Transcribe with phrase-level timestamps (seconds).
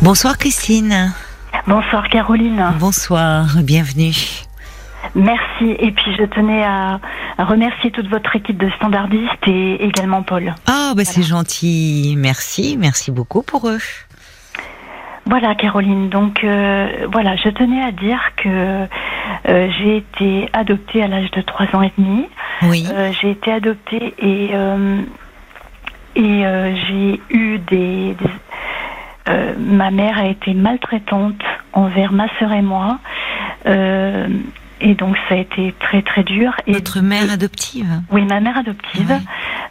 [0.00, 1.12] Bonsoir Christine.
[1.66, 2.72] Bonsoir Caroline.
[2.78, 4.14] Bonsoir, bienvenue.
[5.16, 5.74] Merci.
[5.80, 7.00] Et puis je tenais à,
[7.38, 10.54] remercier toute votre équipe de standardistes et également Paul.
[10.68, 12.14] Ah, bah c'est gentil.
[12.16, 13.80] Merci, merci beaucoup pour eux.
[15.26, 21.08] Voilà Caroline, donc euh, voilà, je tenais à dire que euh, j'ai été adoptée à
[21.08, 22.26] l'âge de 3 ans et demi.
[22.62, 22.86] Oui.
[22.90, 24.50] Euh, j'ai été adoptée et,
[26.14, 26.44] et
[26.86, 28.16] j'ai eu des
[29.58, 31.42] ma mère a été maltraitante
[31.72, 32.98] envers ma sœur et moi.
[34.80, 36.52] Et donc ça a été très très dur.
[36.66, 39.12] Et Votre mère adoptive Oui, ma mère adoptive.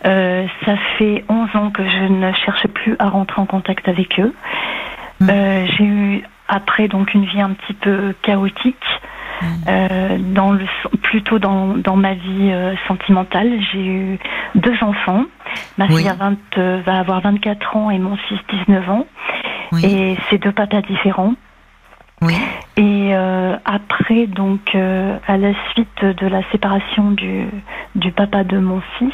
[0.05, 4.20] Euh, ça fait 11 ans que je ne cherche plus à rentrer en contact avec
[4.20, 4.34] eux.
[5.20, 5.29] Mmh.
[5.29, 8.76] Euh, j'ai eu après donc une vie un petit peu chaotique.
[9.68, 10.66] Euh, dans le,
[11.04, 14.20] plutôt dans, dans ma vie euh, sentimentale, j'ai eu
[14.55, 15.23] deux enfants.
[15.77, 19.05] Ma fille a 20, euh, va avoir 24 ans et mon fils 19 ans.
[19.72, 19.86] Oui.
[19.86, 21.34] Et c'est deux papas différents.
[22.21, 22.34] Oui.
[22.77, 27.48] Et euh, après, donc, euh, à la suite de la séparation du,
[27.96, 29.13] du papa de mon fils,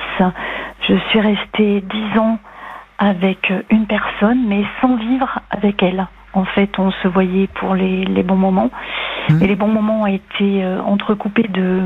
[0.88, 2.40] je suis restée dix ans
[2.98, 6.08] avec une personne, mais sans vivre avec elle.
[6.34, 8.72] En fait, on se voyait pour les, les bons moments.
[9.30, 9.44] Mmh.
[9.44, 11.82] Et les bons moments ont été euh, entrecoupés de,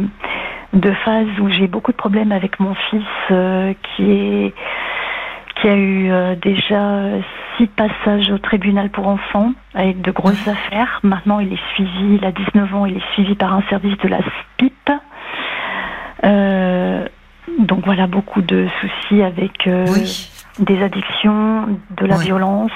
[0.73, 4.53] de phases où j'ai beaucoup de problèmes avec mon fils, euh, qui est
[5.61, 7.17] qui a eu euh, déjà
[7.57, 10.99] six passages au tribunal pour enfants avec de grosses affaires.
[11.03, 14.07] Maintenant, il est suivi, il a 19 ans, il est suivi par un service de
[14.07, 14.91] la SPIP.
[16.23, 17.07] Euh,
[17.59, 19.85] donc voilà, beaucoup de soucis avec euh,
[20.59, 22.71] des addictions, de la violence,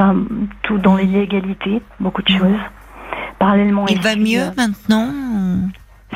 [0.00, 0.16] enfin
[0.62, 2.58] tout dans l'illégalité, beaucoup de choses.
[3.38, 5.08] Parallèlement, il va mieux maintenant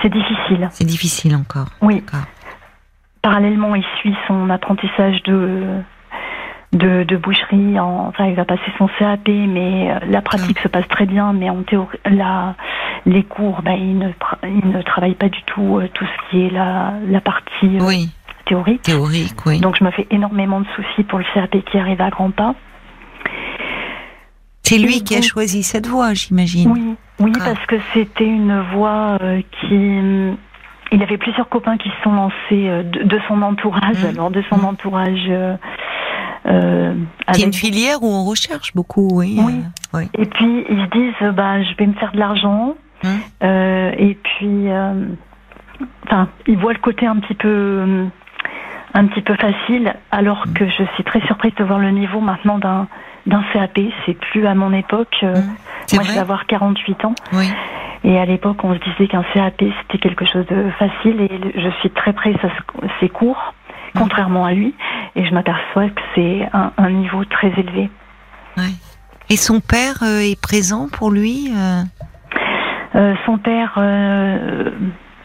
[0.02, 0.68] C'est difficile.
[0.72, 1.68] C'est difficile encore.
[1.82, 2.02] Oui.
[3.22, 5.80] Parallèlement, il suit son apprentissage de,
[6.72, 7.78] de, de boucherie.
[7.80, 11.32] En, enfin, il va passer son CAP, mais euh, la pratique se passe très bien.
[11.32, 12.55] Mais en théorie, la,
[13.06, 14.11] les cours, ben, il, ne,
[14.42, 17.86] il ne travaille pas du tout euh, tout ce qui est la, la partie euh,
[17.86, 18.11] oui.
[18.45, 18.83] théorique.
[18.83, 19.61] Théorique, oui.
[19.61, 22.55] Donc, je me fais énormément de soucis pour le CAP qui arrive à grands pas.
[24.64, 26.70] C'est lui qui a choisi cette voie, j'imagine.
[26.73, 29.19] Oui, oui, parce que c'était une voie
[29.61, 30.35] qui
[30.95, 34.08] il avait plusieurs copains qui se sont lancés euh, de, de son entourage, mmh.
[34.08, 34.64] alors de son mmh.
[34.64, 35.27] entourage.
[35.29, 35.57] Euh,
[36.47, 36.95] euh,
[37.39, 39.39] une filière où on recherche beaucoup, oui.
[39.39, 39.55] Oui.
[39.55, 40.08] Euh, oui.
[40.14, 42.75] Et puis ils se disent, bah, je vais me faire de l'argent.
[43.02, 43.08] Mmh.
[43.42, 44.69] Euh, et puis,
[46.07, 48.07] enfin, ils voient le côté un petit peu,
[48.92, 52.58] un petit peu facile, alors que je suis très surprise de voir le niveau maintenant
[52.58, 52.89] d'un
[53.27, 53.80] d'un CAP.
[54.07, 55.17] C'est plus à mon époque.
[55.23, 57.14] Moi, je vais avoir 48 ans.
[57.33, 57.51] Oui.
[58.05, 61.70] Et à l'époque, on se disait qu'un CAP, c'était quelque chose de facile et je
[61.80, 63.55] suis très près à ses cours,
[63.96, 64.74] contrairement à lui,
[65.17, 67.90] et je m'aperçois que c'est un, un, niveau très élevé.
[69.30, 71.83] Et son père euh, est présent pour lui euh...
[72.95, 74.70] Euh, Son père euh,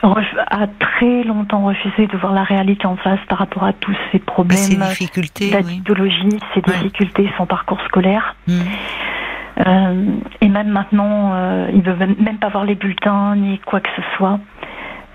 [0.02, 4.20] a très longtemps refusé de voir la réalité en face par rapport à tous ses
[4.20, 6.40] problèmes, ses difficultés, d'addictologie, oui.
[6.54, 8.36] ses difficultés, son parcours scolaire.
[8.48, 8.54] Mmh.
[9.60, 10.06] Euh,
[10.42, 14.02] et même maintenant, euh, il veut même pas voir les bulletins ni quoi que ce
[14.16, 14.40] soit.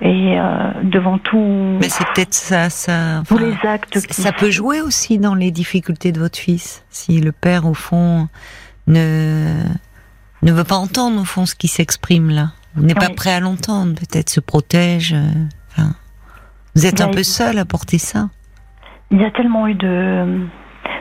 [0.02, 1.78] Et euh, devant tout.
[1.80, 3.22] Mais c'est peut-être ça, ça.
[3.26, 3.98] Tous les actes.
[4.10, 8.28] Ça peut jouer aussi dans les difficultés de votre fils, si le père au fond
[8.86, 9.62] ne
[10.42, 12.50] ne veut pas entendre au fond ce qui s'exprime là,
[12.82, 13.08] n'est oui.
[13.08, 15.14] pas prêt à l'entendre, peut-être se protège.
[15.70, 15.90] Enfin,
[16.74, 18.28] vous êtes un peu seul à porter ça.
[19.10, 20.46] Il y a tellement eu de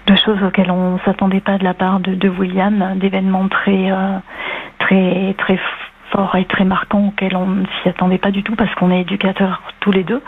[0.08, 4.18] de choses auxquelles on s'attendait pas de la part de, de William, d'événements très euh,
[4.80, 5.60] très très
[6.12, 9.02] forts et très marquants auxquels on ne s'y attendait pas du tout parce qu'on est
[9.02, 10.22] éducateurs tous les deux.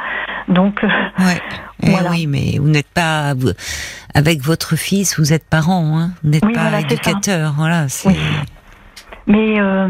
[0.47, 0.87] Donc euh,
[1.19, 1.41] ouais.
[1.83, 2.11] Eh voilà.
[2.11, 3.33] oui, mais vous n'êtes pas
[4.13, 6.11] avec votre fils, vous êtes parent, hein.
[6.23, 7.85] vous n'êtes oui, pas voilà, éducateur, voilà.
[8.05, 8.15] Oui.
[9.27, 9.89] Mais euh,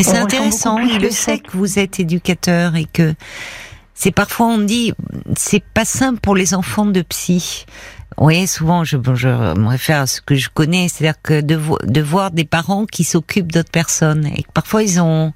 [0.00, 3.14] mais c'est intéressant, il le sait que vous êtes éducateur et que
[3.92, 4.94] c'est parfois on dit
[5.36, 7.66] c'est pas simple pour les enfants de psy
[8.18, 11.78] oui, souvent, je, je me réfère à ce que je connais, c'est-à-dire que de, vo
[11.84, 15.32] de voir des parents qui s'occupent d'autres personnes et que parfois ils ont,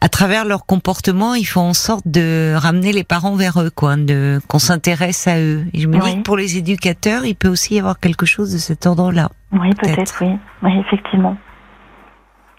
[0.00, 3.96] à travers leur comportement, ils font en sorte de ramener les parents vers eux, quoi,
[3.96, 5.66] de qu'on s'intéresse à eux.
[5.74, 6.10] Et je me oui.
[6.10, 9.28] dis que pour les éducateurs, il peut aussi y avoir quelque chose de cet ordre-là.
[9.52, 10.38] Oui, peut-être, peut oui.
[10.62, 11.36] oui, effectivement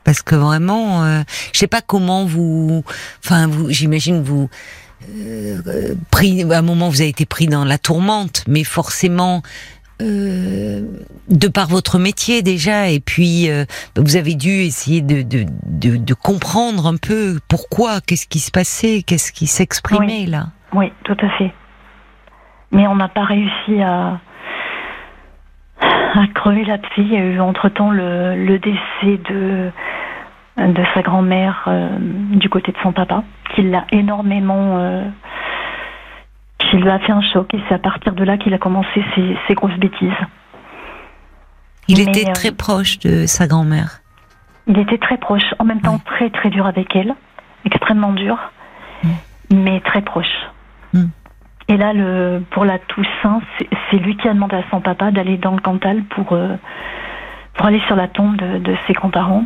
[0.08, 1.22] parce que vraiment, euh,
[1.52, 2.82] je sais pas comment vous,
[3.26, 4.50] enfin, vous, j'imagine vous
[5.10, 9.42] euh, pris, à un moment vous avez été pris dans la tourmente, mais forcément,
[10.02, 10.82] euh,
[11.28, 13.66] de par votre métier déjà, et puis euh,
[13.98, 18.50] vous avez dû essayer de, de, de, de comprendre un peu pourquoi, qu'est-ce qui se
[18.50, 20.26] passait, qu'est-ce qui s'exprimait oui.
[20.28, 20.48] là.
[20.72, 21.52] Oui, tout à fait.
[22.72, 24.22] Mais on n'a pas réussi à,
[25.82, 27.02] a crevé la psy.
[27.02, 29.72] Il y a eu entre-temps le, décès de,
[30.58, 33.24] de sa grand-mère euh, du côté de son papa,
[33.56, 34.78] qui l'a énormément...
[34.78, 35.04] Euh,
[36.60, 37.54] qui lui a fait un choc.
[37.54, 40.12] Et c'est à partir de là qu'il a commencé ses, grosses bêtises.
[41.88, 44.02] Il était très proche de sa grand-mère.
[44.68, 47.16] Il était très proche, en même temps très très dur avec elle,
[47.64, 48.38] extrêmement dur,
[49.04, 49.10] mm.
[49.54, 50.50] mais très proche.
[51.70, 53.42] Et là, le, pour la Toussaint,
[53.92, 56.56] c'est lui qui a demandé à son papa d'aller dans le Cantal pour, euh,
[57.56, 59.46] pour aller sur la tombe de, ses grands-parents.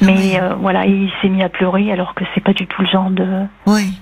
[0.00, 2.88] Mais euh, voilà, il s'est mis à pleurer alors que c'est pas du tout le
[2.88, 4.00] genre de, oui.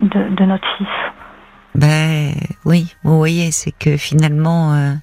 [0.00, 0.86] de, de, notre fils.
[1.74, 2.32] Ben
[2.64, 4.94] oui, vous voyez, c'est que finalement, euh,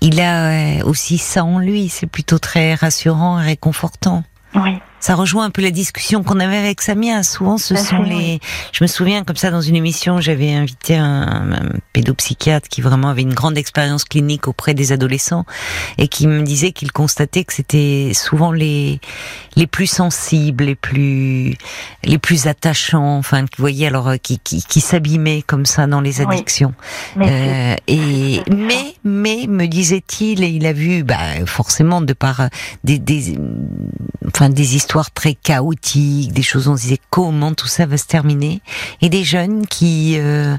[0.00, 1.88] il a aussi ça en lui.
[1.88, 4.22] C'est plutôt très rassurant et réconfortant.
[4.54, 4.78] Oui.
[5.00, 7.22] Ça rejoint un peu la discussion qu'on avait avec Samia.
[7.22, 8.40] Souvent, ce sont les.
[8.72, 11.60] Je me souviens comme ça dans une émission, j'avais invité un,
[11.92, 15.44] pédopsychiatre qui vraiment avait une grande expérience clinique auprès des adolescents
[15.98, 19.00] et qui me disait qu'il constatait que c'était souvent les
[19.54, 21.56] les plus sensibles, les plus
[22.02, 26.20] les plus attachants, enfin, vous voyez, alors qui qui, qui s'abîmaient comme ça dans les
[26.20, 26.74] addictions.
[27.18, 32.48] Euh, et mais mais me disait-il, et il a vu, bah forcément de par
[32.82, 33.38] des des
[34.26, 37.84] enfin des histoires histoires très chaotiques, des choses où on se disait comment tout ça
[37.84, 38.62] va se terminer,
[39.02, 40.56] et des jeunes qui, euh,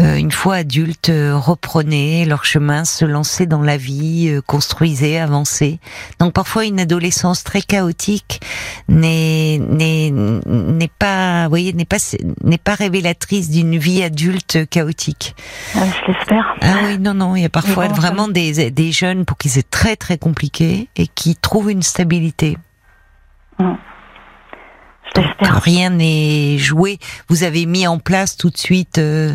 [0.00, 5.78] euh, une fois adultes, euh, reprenaient leur chemin, se lançaient dans la vie, construisaient, avançaient.
[6.20, 8.40] Donc parfois une adolescence très chaotique
[8.88, 11.98] n'est n'est n'est pas, vous voyez, n'est pas
[12.44, 15.36] n'est pas révélatrice d'une vie adulte chaotique.
[15.74, 16.56] Ah, je l'espère.
[16.62, 19.68] Ah oui, non, non, il y a parfois vraiment des, des jeunes pour qui c'est
[19.68, 22.56] très très compliqué et qui trouvent une stabilité.
[25.40, 26.98] Rien n'est joué.
[27.28, 29.30] Vous avez mis en place tout de suite euh,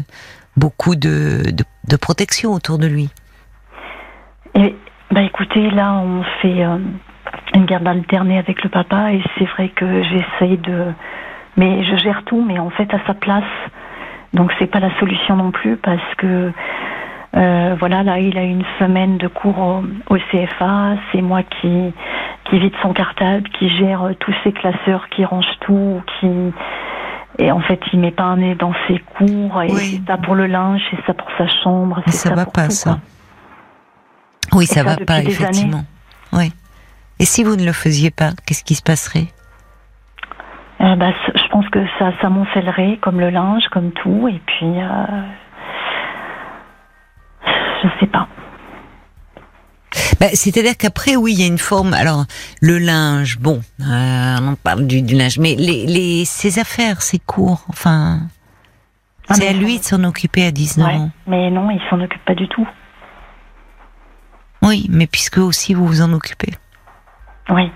[0.57, 1.41] beaucoup de,
[1.87, 3.09] de, protection autour de lui.
[4.55, 4.75] Et,
[5.11, 6.77] bah écoutez, là on fait euh,
[7.53, 10.93] une garde alternée avec le papa et c'est vrai que j'essaye de,
[11.57, 13.43] mais je gère tout, mais en fait à sa place.
[14.33, 16.51] Donc c'est pas la solution non plus parce que
[17.35, 20.95] euh, voilà, là, il a une semaine de cours au, CFA.
[21.11, 21.93] C'est moi qui,
[22.51, 26.27] qui vide son cartable, qui gère tous ses classeurs, qui range tout, qui
[27.39, 29.61] et en fait, il met pas un nez dans ses cours.
[29.63, 32.03] Et c'est ça pour le linge, c'est ça pour sa chambre.
[32.05, 32.99] Mais ça, ça va pas, ça.
[34.53, 35.83] Oui, ça, va pas, effectivement.
[36.33, 36.51] Oui.
[37.19, 39.27] Et si vous ne le faisiez pas, qu'est-ce qui se passerait?
[40.81, 44.27] Euh, bah, Je pense que ça s'amoncellerait, comme le linge, comme tout.
[44.27, 45.21] Et puis, euh,
[47.83, 48.27] je sais pas.
[50.19, 51.93] Bah, c'est-à-dire qu'après, oui, il y a une forme.
[51.93, 52.25] Alors,
[52.61, 57.65] le linge, bon, euh, on parle du, linge, mais les, les, ses affaires, ses cours,
[57.69, 58.21] enfin,
[59.27, 61.11] ah, c'est à lui de s'en occuper à 19 ans.
[61.27, 62.67] Mais non, il s'en occupe pas du tout.
[64.61, 66.53] Oui, mais puisque aussi vous vous en occupez.
[67.49, 67.71] Oui.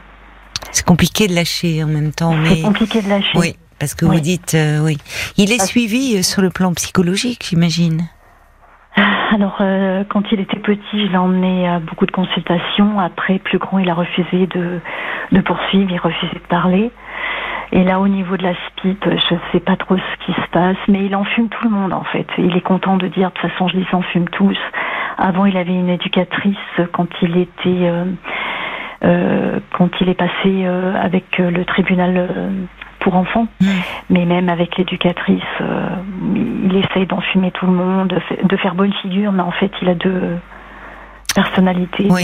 [0.72, 2.36] C'est compliqué de lâcher en même temps.
[2.46, 3.38] C'est compliqué de lâcher.
[3.38, 4.98] Oui, parce que vous dites, euh, oui.
[5.38, 8.08] Il est suivi euh, sur le plan psychologique, j'imagine.
[8.96, 13.00] Alors, euh, quand il était petit, je l'ai emmené à beaucoup de consultations.
[13.00, 14.80] Après, plus grand, il a refusé de,
[15.32, 16.92] de poursuivre, il refusait de parler.
[17.72, 20.48] Et là, au niveau de la SPIP, je ne sais pas trop ce qui se
[20.52, 22.28] passe, mais il enfume tout le monde, en fait.
[22.38, 24.58] Il est content de dire, de toute façon, je les enfume tous.
[25.18, 26.58] Avant, il avait une éducatrice
[26.94, 27.90] quand il était...
[27.90, 28.06] Euh,
[29.04, 32.30] euh, quand il est passé avec le tribunal
[33.06, 33.68] pour enfants, mm.
[34.10, 35.90] mais même avec l'éducatrice, euh,
[36.66, 39.94] il essaye d'enfumer tout le monde, de faire bonne figure, mais en fait, il a
[39.94, 40.38] deux
[41.36, 42.08] personnalités.
[42.10, 42.24] Oui,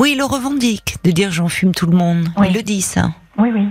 [0.00, 2.26] oui il le revendique de dire j'enfume tout le monde.
[2.44, 3.10] Il le dit ça.
[3.38, 3.68] Oui, oui.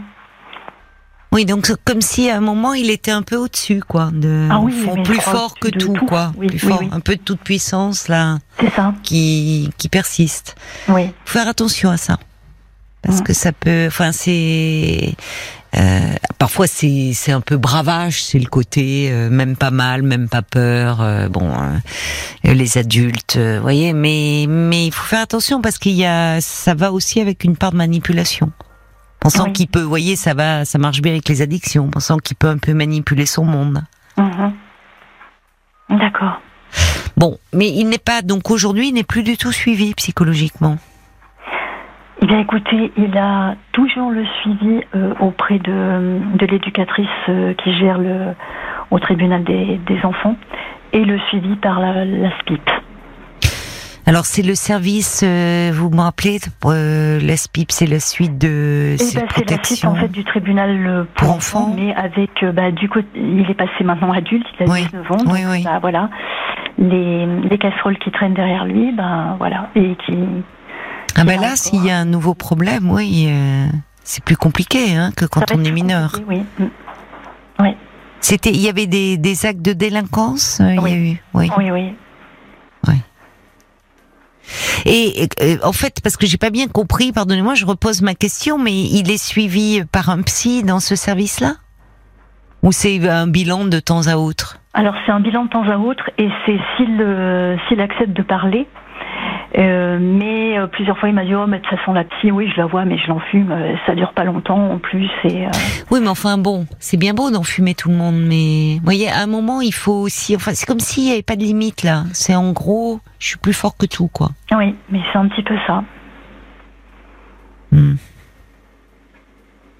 [1.33, 4.59] Oui, donc comme si à un moment il était un peu au-dessus, quoi, de ah
[4.61, 8.37] oui, plus fort que tout, quoi, plus fort, un peu de toute puissance là,
[8.75, 8.93] ça.
[9.03, 10.55] qui qui persiste.
[10.87, 11.11] Oui.
[11.25, 12.17] Faut faire attention à ça
[13.01, 13.23] parce mm.
[13.23, 15.13] que ça peut, enfin c'est
[15.77, 20.27] euh, parfois c'est c'est un peu bravage, c'est le côté euh, même pas mal, même
[20.27, 21.01] pas peur.
[21.01, 21.51] Euh, bon,
[22.43, 26.91] les adultes, voyez, mais mais il faut faire attention parce qu'il y a ça va
[26.91, 28.51] aussi avec une part de manipulation.
[29.19, 31.89] Pensant qu'il peut, voyez, ça va, ça marche bien avec les addictions.
[31.89, 33.83] Pensant qu'il peut un peu manipuler son monde.
[34.17, 34.53] Mhm.
[35.89, 36.41] D'accord.
[37.17, 40.77] Bon, mais il n'est pas donc aujourd'hui, il n'est plus du tout suivi psychologiquement.
[42.21, 47.97] Bien, écoutez, il a toujours le suivi euh, auprès de, de l'éducatrice euh, qui gère
[47.97, 48.33] le,
[48.91, 50.35] au tribunal des, des, enfants
[50.91, 52.69] et le suivi par la, la SPIP.
[54.05, 58.97] Alors c'est le service, euh, vous me rappelez, la SPIP, c'est la suite de eh
[58.97, 62.99] ben, C'est la suite en fait du tribunal pour, enfants, mais avec, bah, du coup,
[63.15, 65.63] il est passé maintenant adulte, il a 19 ans, oui, oui.
[65.63, 66.09] Bah, voilà.
[66.79, 70.17] les, les casseroles qui traînent derrière lui, ben voilà, et qui.
[71.15, 73.67] Ah ben là, s'il y a un nouveau problème, oui, euh,
[74.03, 76.15] c'est plus compliqué hein, que quand on est mineur.
[76.27, 76.43] Oui.
[76.57, 76.65] Mm.
[77.59, 77.69] oui.
[78.21, 80.61] C'était, il y avait des, des actes de délinquance.
[80.61, 80.75] oui.
[80.75, 81.49] Il y a eu, oui.
[81.57, 81.93] Oui, oui.
[84.85, 88.57] Et euh, en fait, parce que j'ai pas bien compris, pardonnez-moi, je repose ma question,
[88.57, 91.55] mais il est suivi par un psy dans ce service-là?
[92.63, 94.57] Ou c'est un bilan de temps à autre?
[94.73, 98.21] Alors c'est un bilan de temps à autre, et c'est s'il euh, s'il accepte de
[98.21, 98.67] parler.
[99.57, 102.31] Euh, mais euh, plusieurs fois, il m'a dit Oh, mais de toute façon, la psy,
[102.31, 103.51] oui, je la vois, mais je l'en fume.
[103.51, 105.09] Euh, ça dure pas longtemps en plus.
[105.23, 105.47] Et,
[105.89, 109.09] Oui, mais enfin, bon, c'est bien beau d'en fumer tout le monde, mais vous voyez,
[109.09, 110.35] à un moment, il faut aussi.
[110.35, 112.03] Enfin, c'est comme s'il n'y avait pas de limite là.
[112.13, 114.29] C'est en gros, je suis plus fort que tout, quoi.
[114.51, 115.83] Oui, mais c'est un petit peu ça.
[117.71, 117.95] Hmm.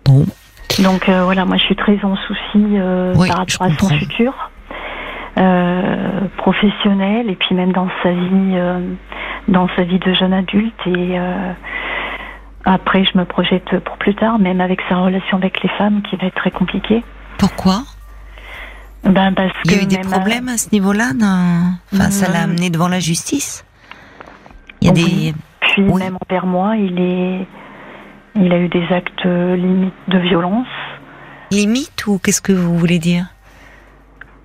[0.05, 0.25] Bon.
[0.79, 2.77] Donc voilà, moi, je suis très en souci
[3.27, 4.33] par rapport à son futur.
[6.37, 8.57] professionnel et puis même dans sa vie
[9.49, 11.53] dans sa vie de jeune adulte et euh,
[12.65, 16.15] après je me projette pour plus tard, même avec sa relation avec les femmes qui
[16.15, 17.03] va être très compliquée.
[17.37, 17.83] Pourquoi?
[19.03, 21.11] Ben parce Il y a eu des problèmes à ce niveau-là
[21.93, 23.65] enfin, Ça l'a amené devant la justice?
[24.81, 25.33] Il y a des...
[25.61, 27.47] Puis même envers moi, il, est...
[28.35, 30.67] il a eu des actes limites de violence.
[31.51, 33.25] Limite ou qu'est-ce que vous voulez dire?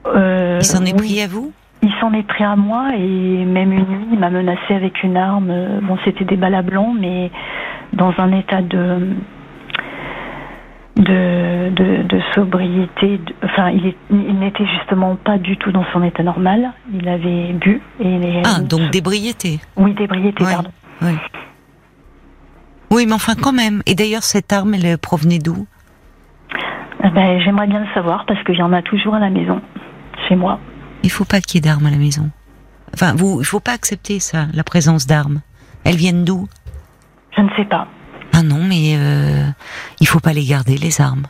[0.06, 1.52] Euh, Il s'en est pris à vous?
[1.84, 5.18] Il s'en est pris à moi et même une nuit, il m'a menacé avec une
[5.18, 5.52] arme.
[5.82, 7.30] Bon, c'était des balles à blanc, mais
[7.92, 9.10] dans un état de
[10.96, 11.70] de,
[12.04, 13.20] de, sobriété.
[13.42, 16.72] enfin, il, il n'était justement pas du tout dans son état normal.
[16.92, 19.58] Il avait bu et ah donc d'ébriété.
[19.76, 20.70] Oui, d'ébriété, pardon.
[21.02, 21.12] Oui.
[22.92, 23.82] oui, mais enfin quand même.
[23.86, 25.66] Et d'ailleurs, cette arme, elle provenait d'où?
[27.12, 29.60] Ben, J'aimerais bien le savoir parce qu'il y en a toujours à la maison,
[30.28, 30.58] chez moi.
[31.04, 32.30] Il faut pas qu'il y ait d'armes à la maison.
[32.94, 35.42] Enfin, vous, il faut pas accepter ça, la présence d'armes.
[35.84, 36.48] Elles viennent d'où?
[37.36, 37.86] Je ne sais pas.
[38.32, 39.46] Ah non, mais euh,
[40.00, 41.26] il faut pas les garder les armes.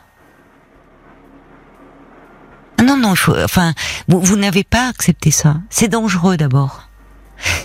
[2.79, 3.73] Ah non, non, il faut, enfin,
[4.07, 5.57] vous, vous n'avez pas accepté ça.
[5.69, 6.87] C'est dangereux d'abord.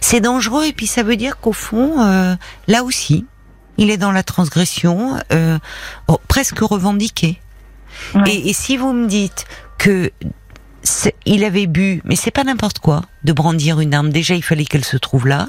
[0.00, 2.34] C'est dangereux et puis ça veut dire qu'au fond, euh,
[2.66, 3.24] là aussi,
[3.78, 5.58] il est dans la transgression, euh,
[6.08, 7.40] oh, presque revendiquée.
[8.26, 9.46] Et, et, si vous me dites
[9.78, 10.10] que
[11.26, 14.10] il avait bu, mais c'est pas n'importe quoi de brandir une arme.
[14.10, 15.48] Déjà, il fallait qu'elle se trouve là.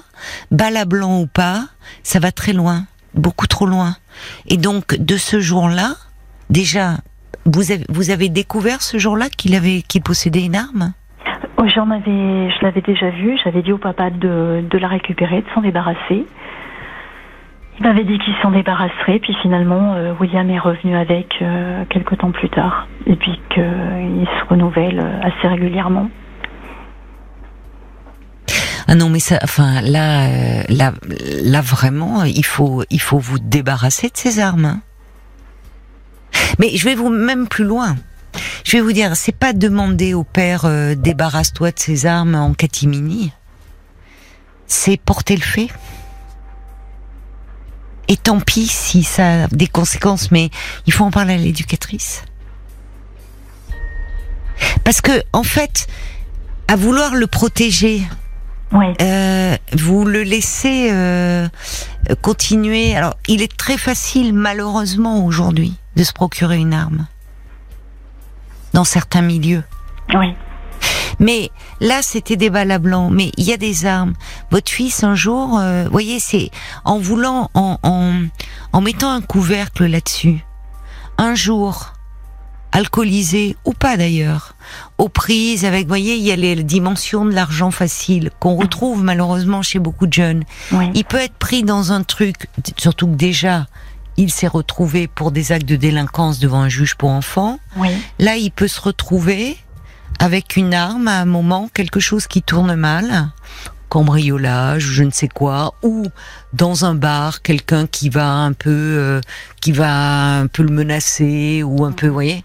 [0.51, 1.65] Balle à blanc ou pas,
[2.03, 3.95] ça va très loin, beaucoup trop loin.
[4.47, 5.95] Et donc, de ce jour-là,
[6.49, 6.97] déjà,
[7.45, 10.93] vous avez, vous avez découvert ce jour-là qu'il avait, qu'il possédait une arme?
[11.75, 13.37] J'en avais, je l'avais déjà vu.
[13.43, 16.25] J'avais dit au papa de, de la récupérer, de s'en débarrasser.
[17.81, 22.15] Il m'avait dit qu'il s'en débarrasserait, puis finalement, euh, William est revenu avec euh, quelques
[22.19, 26.07] temps plus tard, et puis qu'il se renouvelle euh, assez régulièrement.
[28.87, 30.91] Ah non, mais ça, enfin, là, là,
[31.43, 34.65] là, vraiment, il faut, il faut vous débarrasser de ces armes.
[34.65, 34.81] Hein.
[36.59, 37.95] Mais je vais vous même plus loin.
[38.63, 43.33] Je vais vous dire, c'est pas demander au père débarrasse-toi de ces armes en catimini.
[44.67, 45.69] C'est porter le fait.
[48.11, 50.49] Et tant pis si ça a des conséquences, mais
[50.85, 52.25] il faut en parler à l'éducatrice.
[54.83, 55.87] Parce que, en fait,
[56.67, 58.01] à vouloir le protéger,
[58.73, 61.47] euh, vous le laissez euh,
[62.21, 62.97] continuer.
[62.97, 67.07] Alors, il est très facile, malheureusement, aujourd'hui, de se procurer une arme.
[68.73, 69.63] Dans certains milieux.
[70.13, 70.35] Oui.
[71.19, 71.49] Mais
[71.79, 73.09] là, c'était des balles à blanc.
[73.09, 74.13] Mais il y a des armes.
[74.49, 76.51] Votre fils, un jour, euh, voyez, c'est
[76.85, 78.13] en voulant, en, en,
[78.73, 80.43] en mettant un couvercle là-dessus,
[81.17, 81.93] un jour,
[82.71, 84.55] alcoolisé ou pas d'ailleurs,
[84.97, 89.61] aux prises avec, voyez, il y a les dimensions de l'argent facile qu'on retrouve malheureusement
[89.61, 90.43] chez beaucoup de jeunes.
[90.93, 93.65] Il peut être pris dans un truc, surtout que déjà,
[94.17, 97.59] il s'est retrouvé pour des actes de délinquance devant un juge pour enfants.
[98.19, 99.57] Là, il peut se retrouver
[100.21, 103.29] avec une arme à un moment, quelque chose qui tourne mal,
[103.89, 106.05] cambriolage, je ne sais quoi, ou
[106.53, 109.19] dans un bar, quelqu'un qui va un peu, euh,
[109.61, 112.43] qui va un peu le menacer ou un peu, vous voyez?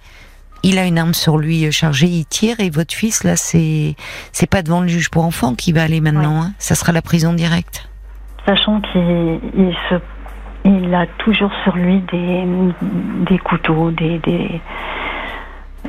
[0.62, 3.95] Il a une arme sur lui chargée, il tire et votre fils là, c'est
[4.33, 6.52] c'est pas devant le juge pour enfants qui va aller maintenant, hein?
[6.59, 7.88] ça sera la prison directe.
[8.47, 9.97] Sachant qu'il il se,
[10.64, 12.45] il a toujours sur lui des
[13.28, 14.59] des couteaux, des, des euh,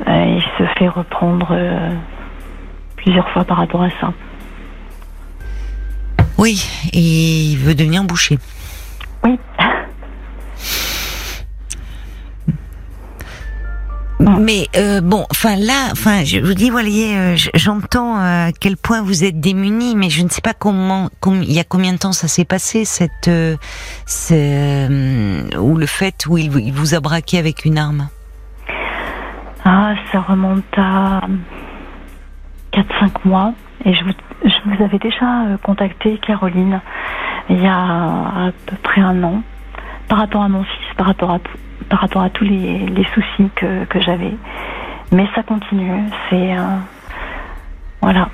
[0.06, 1.94] il se fait reprendre euh,
[2.96, 4.12] plusieurs fois par rapport à ça.
[6.36, 8.38] Oui, et il veut devenir boucher.
[9.24, 9.38] Oui.
[14.20, 18.76] Mais euh, bon, enfin là, enfin, je vous dis, voyez, euh, j'entends euh, à quel
[18.76, 21.98] point vous êtes démunis, mais je ne sais pas comment, il y a combien de
[21.98, 27.64] temps ça s'est passé cette, ou le fait où il, il, vous a braqué avec
[27.64, 28.08] une arme?
[29.64, 31.20] Ah, ça remonte à
[32.72, 33.52] 4-5 mois,
[33.84, 34.12] et je vous,
[34.44, 36.80] je vous avais déjà contacté, Caroline,
[37.50, 39.42] il y a à peu près un an,
[40.08, 41.38] par rapport à mon fils, par rapport à
[41.88, 44.34] par rapport à tous les, les soucis que, que j'avais.
[45.12, 46.04] Mais ça continue.
[46.28, 46.76] C'est euh,
[48.02, 48.28] voilà.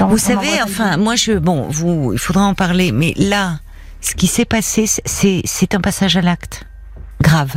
[0.00, 2.92] vous savez, enfin, moi je bon, vous, il faudra en parler.
[2.92, 3.54] Mais là,
[4.00, 6.66] ce qui s'est passé, c'est c'est un passage à l'acte
[7.20, 7.54] grave.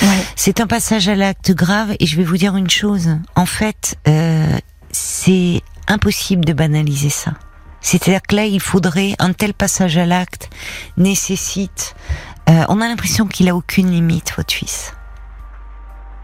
[0.00, 0.08] Ouais.
[0.36, 3.18] C'est un passage à l'acte grave et je vais vous dire une chose.
[3.34, 4.58] En fait, euh,
[4.90, 7.32] c'est impossible de banaliser ça.
[7.80, 10.50] C'est-à-dire que là, il faudrait un tel passage à l'acte
[10.96, 11.96] nécessite
[12.48, 14.94] euh, on a l'impression qu'il a aucune limite, votre fils.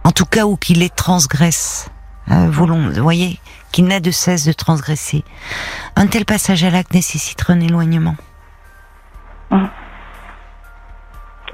[0.04, 1.90] En tout cas, ou qu'il les transgresse.
[2.30, 2.66] Euh, vous
[3.00, 3.38] voyez,
[3.72, 5.24] qu'il n'a de cesse de transgresser.
[5.96, 8.16] Un tel passage à l'acte nécessiterait un éloignement.
[9.50, 9.68] Hum.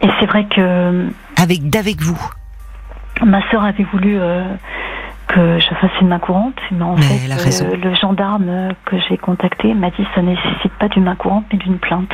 [0.00, 1.08] Et c'est vrai que.
[1.44, 2.18] Avec d'avec vous.
[3.22, 4.44] Ma sœur avait voulu euh,
[5.28, 9.74] que je fasse une main courante, mais en fait, euh, le gendarme que j'ai contacté
[9.74, 12.08] m'a dit que ça nécessite pas d'une main courante, mais d'une plainte.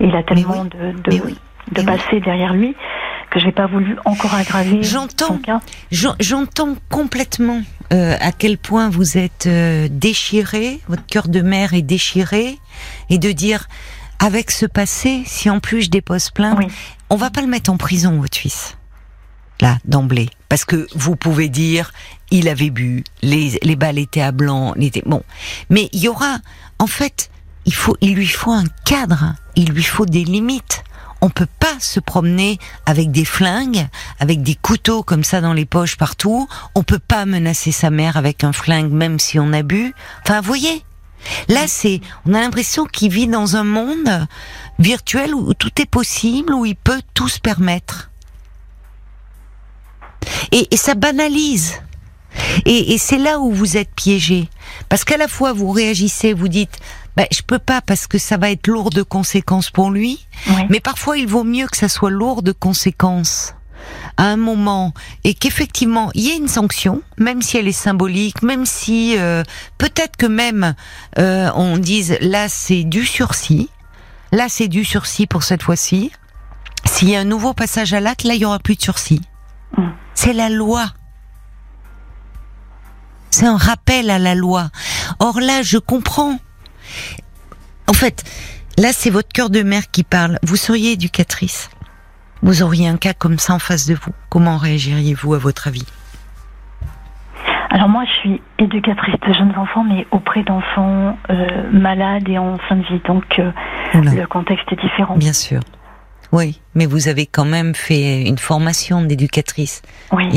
[0.00, 1.36] Et il a tellement de, de,
[1.70, 2.74] de passer derrière lui
[3.30, 5.38] que j'ai pas voulu encore aggraver j'entends,
[6.18, 7.60] J'entends complètement
[7.92, 12.58] euh, à quel point vous êtes euh, déchiré, votre cœur de mère est déchiré,
[13.10, 13.68] et de dire
[14.18, 16.58] avec ce passé, si en plus je dépose plainte,
[17.10, 18.76] on va pas le mettre en prison, votre fils.
[19.60, 20.28] Là, d'emblée.
[20.48, 21.92] Parce que vous pouvez dire,
[22.30, 25.22] il avait bu, les, les balles étaient à blanc, était bon.
[25.70, 26.38] Mais il y aura,
[26.78, 27.30] en fait,
[27.64, 30.84] il faut, il lui faut un cadre, il lui faut des limites
[31.20, 33.88] on peut pas se promener avec des flingues,
[34.20, 36.48] avec des couteaux comme ça dans les poches partout.
[36.74, 39.94] On peut pas menacer sa mère avec un flingue même si on a bu.
[40.22, 40.84] Enfin, vous voyez
[41.48, 44.26] Là, c'est, on a l'impression qu'il vit dans un monde
[44.78, 48.10] virtuel où tout est possible, où il peut tout se permettre.
[50.52, 51.80] Et, ça banalise.
[52.64, 54.48] Et, et c'est là où vous êtes piégé.
[54.88, 56.78] Parce qu'à la fois, vous réagissez, vous dites,
[57.16, 60.26] ben, je peux pas parce que ça va être lourd de conséquences pour lui.
[60.68, 63.55] Mais parfois, il vaut mieux que ça soit lourd de conséquences
[64.16, 64.94] à un moment
[65.24, 69.42] et qu'effectivement il y ait une sanction, même si elle est symbolique, même si euh,
[69.78, 70.74] peut-être que même
[71.18, 73.68] euh, on dise là c'est du sursis,
[74.32, 76.12] là c'est du sursis pour cette fois-ci.
[76.84, 79.20] S'il y a un nouveau passage à l'acte, là il y aura plus de sursis.
[79.76, 79.88] Mm.
[80.14, 80.86] C'est la loi.
[83.30, 84.70] C'est un rappel à la loi.
[85.18, 86.38] Or là, je comprends
[87.88, 88.24] en fait,
[88.78, 90.38] là, c'est votre cœur de mère qui parle.
[90.42, 91.70] Vous seriez éducatrice.
[92.42, 94.12] Vous auriez un cas comme ça en face de vous.
[94.28, 95.86] Comment réagiriez-vous à votre avis?
[97.70, 102.56] Alors moi, je suis éducatrice de jeunes enfants, mais auprès d'enfants euh, malades et en
[102.68, 103.00] fin de vie.
[103.06, 103.50] Donc euh,
[103.94, 105.16] le contexte est différent.
[105.16, 105.60] Bien sûr.
[106.32, 109.82] Oui, mais vous avez quand même fait une formation d'éducatrice.
[110.12, 110.28] Oui.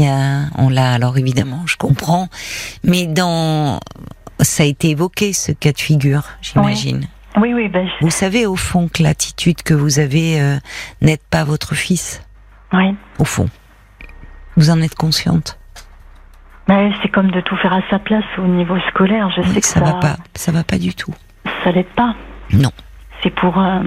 [0.57, 2.27] on l'a alors évidemment, je comprends,
[2.83, 3.79] mais dans
[4.39, 6.99] ça a été évoqué ce cas de figure, j'imagine.
[7.01, 7.07] Oui,
[7.53, 7.67] oui.
[7.69, 10.57] Ben, Vous savez au fond que l'attitude que vous avez euh,
[11.01, 12.21] n'aide pas votre fils.
[12.73, 12.95] Oui.
[13.17, 13.49] Au fond,
[14.55, 15.57] vous en êtes consciente?
[16.67, 19.31] Mais c'est comme de tout faire à sa place au niveau scolaire.
[19.35, 20.17] Je sais que ça, ça va pas.
[20.35, 21.13] Ça va pas du tout.
[21.63, 22.13] Ça l'aide pas.
[22.51, 22.71] Non.
[23.23, 23.57] C'est pour.
[23.57, 23.81] Euh,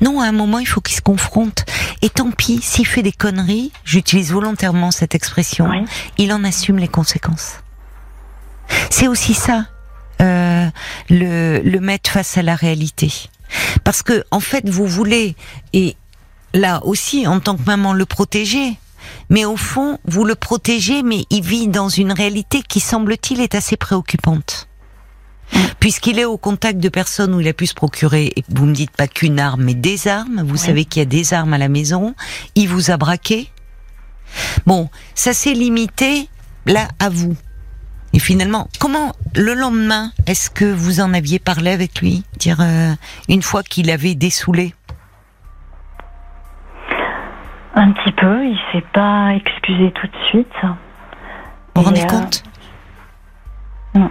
[0.00, 1.64] non, à un moment, il faut qu'il se confronte.
[2.02, 5.70] Et tant pis, s'il fait des conneries, j'utilise volontairement cette expression,
[6.18, 7.60] il en assume les conséquences.
[8.88, 9.66] C'est aussi ça,
[10.20, 10.68] euh,
[11.08, 13.12] le, le mettre face à la réalité.
[13.84, 15.34] Parce que, en fait, vous voulez,
[15.72, 15.96] et
[16.54, 18.78] là aussi, en tant que maman, le protéger.
[19.30, 23.54] Mais au fond, vous le protégez, mais il vit dans une réalité qui, semble-t-il, est
[23.54, 24.68] assez préoccupante.
[25.80, 28.74] Puisqu'il est au contact de personnes où il a pu se procurer, et vous me
[28.74, 31.58] dites pas qu'une arme, mais des armes, vous savez qu'il y a des armes à
[31.58, 32.14] la maison,
[32.54, 33.50] il vous a braqué.
[34.66, 36.28] Bon, ça s'est limité,
[36.66, 37.36] là, à vous.
[38.12, 42.92] Et finalement, comment le lendemain, est-ce que vous en aviez parlé avec lui, dire euh,
[43.28, 44.74] une fois qu'il avait dessoulé?
[47.74, 50.48] Un petit peu, il s'est pas excusé tout de suite.
[50.62, 52.42] Vous vous rendez euh, compte?
[53.94, 54.10] Non.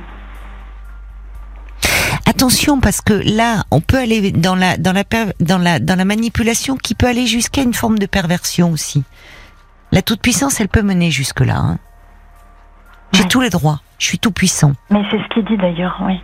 [2.25, 5.03] Attention parce que là, on peut aller dans la dans la
[5.39, 9.03] dans la dans la manipulation qui peut aller jusqu'à une forme de perversion aussi.
[9.91, 11.57] La toute puissance, elle peut mener jusque là.
[11.57, 11.79] Hein.
[13.13, 13.81] J'ai tous les droits.
[13.97, 14.73] Je suis tout puissant.
[14.89, 16.21] Mais c'est ce qu'il dit d'ailleurs, oui.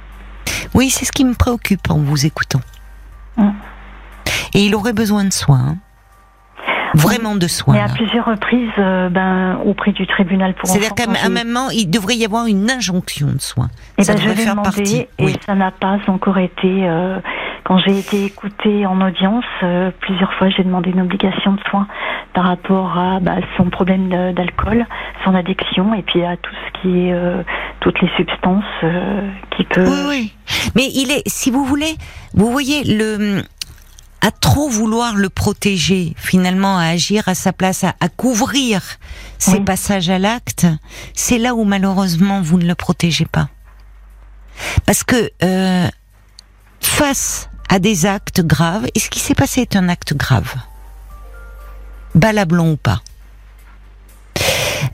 [0.74, 2.62] Oui, c'est ce qui me préoccupe en vous écoutant.
[3.38, 3.50] Mm.
[4.54, 5.66] Et il aurait besoin de soins.
[5.70, 5.78] Hein.
[6.94, 7.74] Vraiment de soins.
[7.74, 11.90] Mais à plusieurs reprises, euh, ben, auprès du tribunal pour C'est-à-dire qu'à un moment, il
[11.90, 13.70] devrait y avoir une injonction de soins.
[13.98, 15.06] Et eh ça ben, devrait faire partie.
[15.20, 16.88] Et ça n'a pas encore été.
[16.88, 17.20] Euh,
[17.66, 21.88] quand j'ai été écoutée en audience, euh, plusieurs fois, j'ai demandé une obligation de soins
[22.34, 24.86] par rapport à bah, son problème d'alcool,
[25.26, 27.16] son addiction, et puis à tout ce qui est
[27.80, 28.64] toutes les substances
[29.52, 29.90] qui peuvent.
[29.90, 30.34] Oui, oui.
[30.76, 31.96] Mais il est, si vous voulez,
[32.34, 33.44] vous voyez le
[34.26, 38.82] à trop vouloir le protéger, finalement à agir à sa place, à, couvrir
[39.38, 40.66] ses passages à l'acte,
[41.14, 43.50] c'est là où malheureusement vous ne le protégez pas.
[44.88, 45.88] Parce que euh,
[46.82, 50.54] face à des actes graves, et ce qui s'est passé est un acte grave,
[52.14, 53.02] balablon ou pas,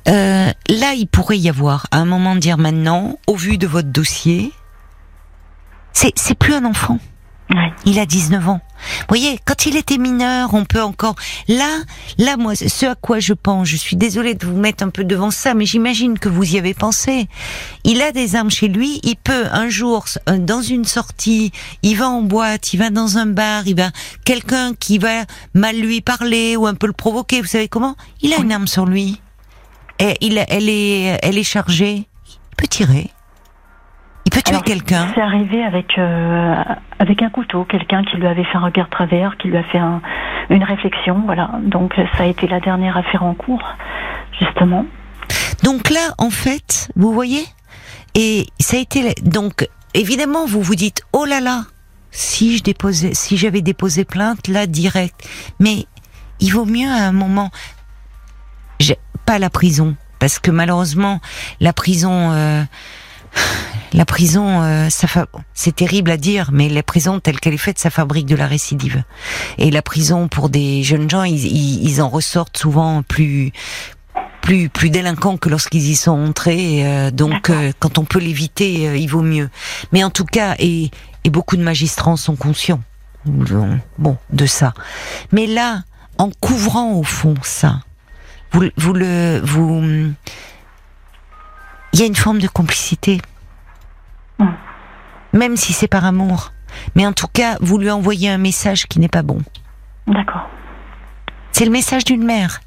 [0.07, 3.89] euh, là il pourrait y avoir à un moment dire maintenant, au vu de votre
[3.89, 4.51] dossier,
[5.93, 6.99] c'est plus un enfant.
[7.85, 8.61] Il a 19 ans.
[8.99, 11.15] Vous voyez, quand il était mineur, on peut encore.
[11.47, 11.79] Là,
[12.17, 15.03] là, moi, ce à quoi je pense, je suis désolée de vous mettre un peu
[15.03, 17.27] devant ça, mais j'imagine que vous y avez pensé.
[17.83, 18.99] Il a des armes chez lui.
[19.03, 21.51] Il peut un jour, euh, dans une sortie,
[21.83, 23.91] il va en boîte, il va dans un bar, il va
[24.25, 27.41] quelqu'un qui va mal lui parler ou un peu le provoquer.
[27.41, 27.95] Vous savez comment?
[28.21, 29.19] Il a une arme sur lui.
[29.99, 32.07] Et il, elle est, elle est chargée.
[32.27, 33.11] Il peut tirer.
[34.31, 35.07] Peut tuer quelqu'un?
[35.13, 36.55] C'est arrivé avec euh,
[36.99, 39.79] avec un couteau, quelqu'un qui lui avait fait un regard travers, qui lui a fait
[40.49, 41.51] une réflexion, voilà.
[41.61, 43.63] Donc ça a été la dernière affaire en cours,
[44.39, 44.85] justement.
[45.63, 47.43] Donc là, en fait, vous voyez,
[48.15, 51.63] et ça a été donc évidemment vous vous dites oh là là,
[52.11, 55.27] si je déposais, si j'avais déposé plainte là direct,
[55.59, 55.85] mais
[56.39, 57.51] il vaut mieux à un moment,
[59.25, 61.19] pas la prison, parce que malheureusement
[61.59, 62.31] la prison.
[62.31, 62.63] Euh,
[63.93, 65.07] la prison, euh, ça
[65.53, 68.47] c'est terrible à dire, mais la prison telle qu'elle est faite, ça fabrique de la
[68.47, 69.03] récidive.
[69.57, 73.51] Et la prison pour des jeunes gens, ils, en ressortent souvent plus
[74.41, 76.85] plus plus délinquants que lorsqu'ils y sont entrés.
[76.85, 79.49] Euh, donc, euh, quand on peut l'éviter, il vaut mieux.
[79.91, 80.89] Mais en tout cas, et,
[81.23, 82.81] et beaucoup de magistrats sont conscients,
[83.25, 84.73] bon, de ça.
[85.31, 85.83] Mais là,
[86.17, 87.81] en couvrant au fond ça,
[88.51, 90.13] vous, vous le vous
[91.93, 93.19] il y a une forme de complicité
[95.33, 96.51] même si c'est par amour.
[96.95, 99.39] Mais en tout cas, vous lui envoyez un message qui n'est pas bon.
[100.07, 100.49] D'accord.
[101.51, 102.61] C'est le message d'une mère.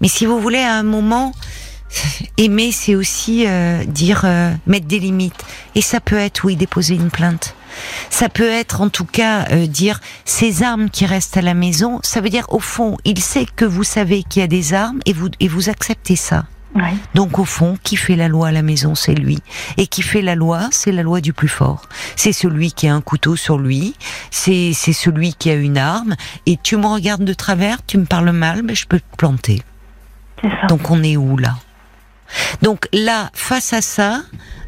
[0.00, 1.32] Mais si vous voulez, à un moment,
[2.38, 5.44] aimer, c'est aussi euh, dire, euh, mettre des limites.
[5.74, 7.54] Et ça peut être, oui, déposer une plainte.
[8.08, 12.00] Ça peut être, en tout cas, euh, dire ces armes qui restent à la maison.
[12.02, 15.00] Ça veut dire, au fond, il sait que vous savez qu'il y a des armes
[15.06, 16.44] et vous et vous acceptez ça.
[17.14, 19.38] Donc au fond, qui fait la loi à la maison, c'est lui.
[19.76, 21.82] Et qui fait la loi, c'est la loi du plus fort.
[22.16, 23.94] C'est celui qui a un couteau sur lui,
[24.30, 26.14] c'est celui qui a une arme.
[26.46, 29.62] Et tu me regardes de travers, tu me parles mal, mais je peux te planter.
[30.68, 31.56] Donc on est où là?
[32.62, 34.22] Donc là, face à ça,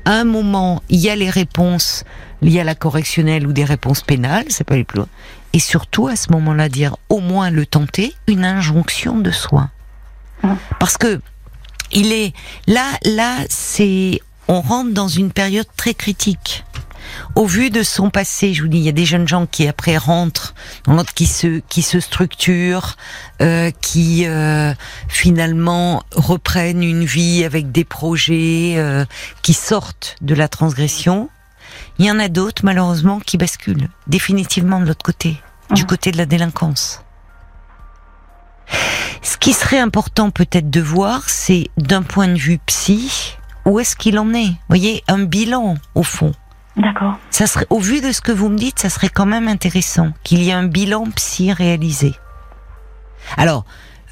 [0.05, 2.05] à un moment, il y a les réponses,
[2.43, 5.09] il y a la correctionnelle ou des réponses pénales, c'est pas les plus loin.
[5.53, 9.71] Et surtout, à ce moment-là, dire au moins le tenter, une injonction de soi.
[10.81, 11.21] Parce que
[11.93, 12.33] il est
[12.67, 16.65] là, là, c'est, on rentre dans une période très critique.
[17.35, 19.67] Au vu de son passé, je vous dis, il y a des jeunes gens qui
[19.67, 20.55] après rentrent,
[21.15, 22.97] qui se qui se structurent,
[23.41, 24.73] euh, qui euh,
[25.09, 29.05] finalement reprennent une vie avec des projets, euh,
[29.43, 31.29] qui sortent de la transgression.
[31.99, 35.87] Il y en a d'autres malheureusement qui basculent définitivement de l'autre côté, du mmh.
[35.87, 37.03] côté de la délinquance.
[39.23, 43.97] Ce qui serait important peut-être de voir, c'est d'un point de vue psy, où est-ce
[43.97, 44.49] qu'il en est?
[44.49, 46.33] Vous voyez, un bilan au fond.
[46.77, 47.19] D'accord.
[47.31, 50.13] Ça serait, au vu de ce que vous me dites, ça serait quand même intéressant
[50.25, 52.15] qu'il y ait un bilan psy réalisé.
[53.37, 53.65] Alors,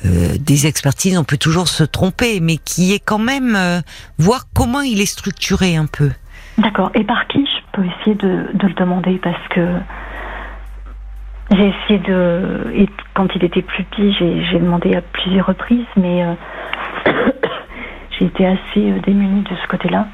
[0.04, 3.80] euh, des expertises, on peut toujours se tromper, mais qui est quand même euh,
[4.18, 6.10] voir comment il est structuré un peu.
[6.58, 6.90] D'accord.
[6.94, 9.18] Et par qui je peux essayer de, de le demander?
[9.22, 9.78] Parce que
[11.50, 12.70] j'ai essayé de.
[12.74, 16.34] Et quand il était plus petit, j'ai demandé à plusieurs reprises, mais euh,
[18.18, 20.06] j'ai été assez euh, démunie de ce côté-là.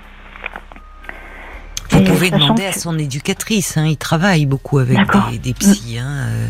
[1.91, 4.99] Vous pouvez demander à son éducatrice, hein, il travaille beaucoup avec
[5.31, 5.99] des, des psys.
[5.99, 6.49] Hein, euh, euh,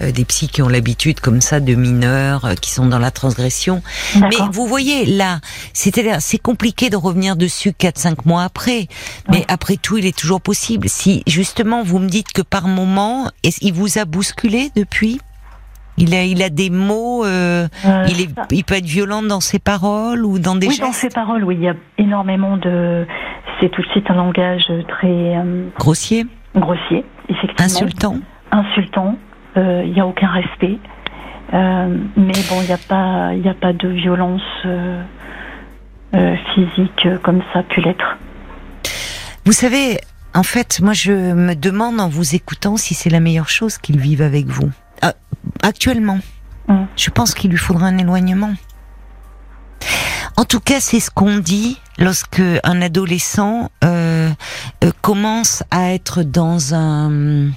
[0.00, 3.82] des psys qui ont l'habitude comme ça de mineurs euh, qui sont dans la transgression.
[4.20, 5.40] Mais vous voyez là,
[5.72, 8.88] c'est-à-dire c'est compliqué de revenir dessus 4-5 mois après.
[9.30, 10.88] Mais après tout, il est toujours possible.
[10.88, 15.20] Si justement vous me dites que par moment, il vous a bousculé depuis?
[15.98, 17.26] Il a, il a des mots.
[17.26, 17.68] Euh,
[18.08, 21.10] il, est, il peut être violent dans ses paroles ou dans des oui, dans ses
[21.10, 21.56] paroles, oui.
[21.58, 23.06] Il y a énormément de.
[23.60, 25.34] C'est tout de suite un langage très.
[25.78, 26.26] grossier?
[26.56, 27.64] Grossier, effectivement.
[27.64, 28.16] Insultant?
[28.50, 29.18] Insultant.
[29.56, 30.78] Il euh, n'y a aucun respect.
[31.52, 34.42] mais bon, il n'y a pas, a pas de violence
[36.54, 38.16] physique comme ça a pu l'être.
[39.44, 39.98] Vous savez,
[40.34, 43.98] en fait, moi, je me demande en vous écoutant si c'est la meilleure chose qu'il
[43.98, 44.70] vive avec vous.
[45.02, 45.12] Euh,
[45.62, 46.20] actuellement,
[46.68, 46.84] mm.
[46.96, 48.54] je pense qu'il lui faudra un éloignement.
[50.36, 54.30] En tout cas, c'est ce qu'on dit lorsque un adolescent euh,
[54.84, 57.48] euh, commence à être dans un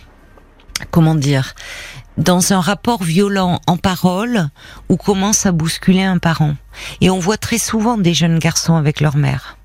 [0.92, 1.54] comment dire
[2.18, 4.50] dans un rapport violent en parole
[4.90, 6.56] ou commence à bousculer un parent.
[7.02, 9.58] Et on voit très souvent des jeunes garçons avec leur mère.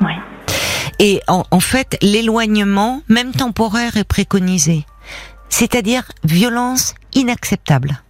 [0.00, 0.12] Oui.
[0.98, 4.86] Et en, fait, l'éloignement, même temporaire, est préconisé.
[5.48, 8.00] C'est-à-dire violence inacceptable.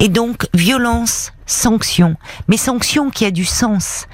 [0.00, 2.16] Et donc violence, sanction,
[2.48, 4.06] mais sanction qui a du sens,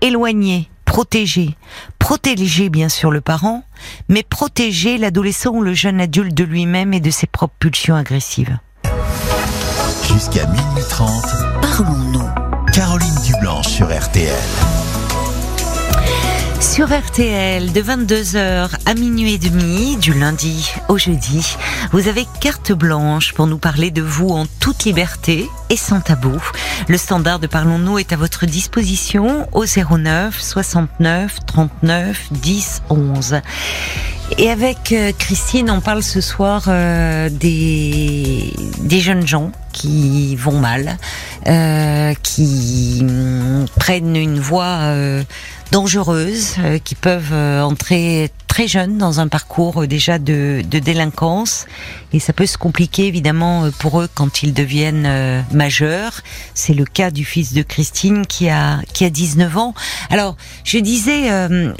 [0.00, 1.54] éloigner, protéger,
[1.98, 3.64] protéger bien sûr le parent,
[4.08, 8.58] mais protéger l'adolescent ou le jeune adulte de lui-même et de ses propres pulsions agressives.
[10.04, 11.10] Jusqu'à minuit 30,
[11.60, 12.72] parlons-nous.
[12.72, 14.32] Caroline Dublanche sur RTL.
[16.60, 21.56] Sur RTL, de 22h à minuit et demi, du lundi au jeudi,
[21.92, 26.40] vous avez carte blanche pour nous parler de vous en toute liberté et sans tabou.
[26.88, 33.40] Le standard de Parlons-nous est à votre disposition au 09 69 39 10 11.
[34.38, 38.52] Et avec euh, Christine, on parle ce soir euh, des,
[39.00, 40.96] jeunes gens qui vont mal,
[41.46, 45.22] euh, qui mm, prennent une voie
[45.72, 50.78] dangereuses euh, qui peuvent euh, entrer très jeunes dans un parcours euh, déjà de, de,
[50.78, 51.66] délinquance
[52.14, 56.22] et ça peut se compliquer évidemment pour eux quand ils deviennent majeurs.
[56.54, 59.74] C'est le cas du fils de Christine qui a qui a 19 ans.
[60.08, 61.28] Alors je disais,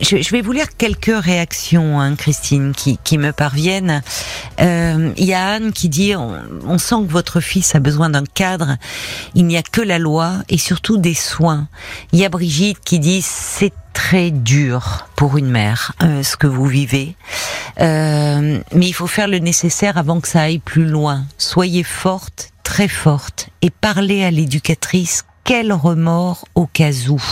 [0.00, 4.02] je, je, vais vous lire quelques réactions, hein, Christine, qui, qui me parviennent.
[4.58, 6.34] Il y a Anne qui dit on,
[6.66, 8.76] on sent que votre fils a besoin d'un cadre.
[9.34, 11.68] Il n'y a que la loi et surtout des soins.
[12.12, 16.46] Il y a Brigitte qui dit c'est très dur pour une mère, euh, ce que
[16.46, 17.16] vous vivez.
[17.80, 21.24] Euh, mais il faut faire le nécessaire avant que ça aille plus loin.
[21.38, 25.24] Soyez forte, très forte, et parlez à l'éducatrice.
[25.44, 27.22] Quel remords au cas où.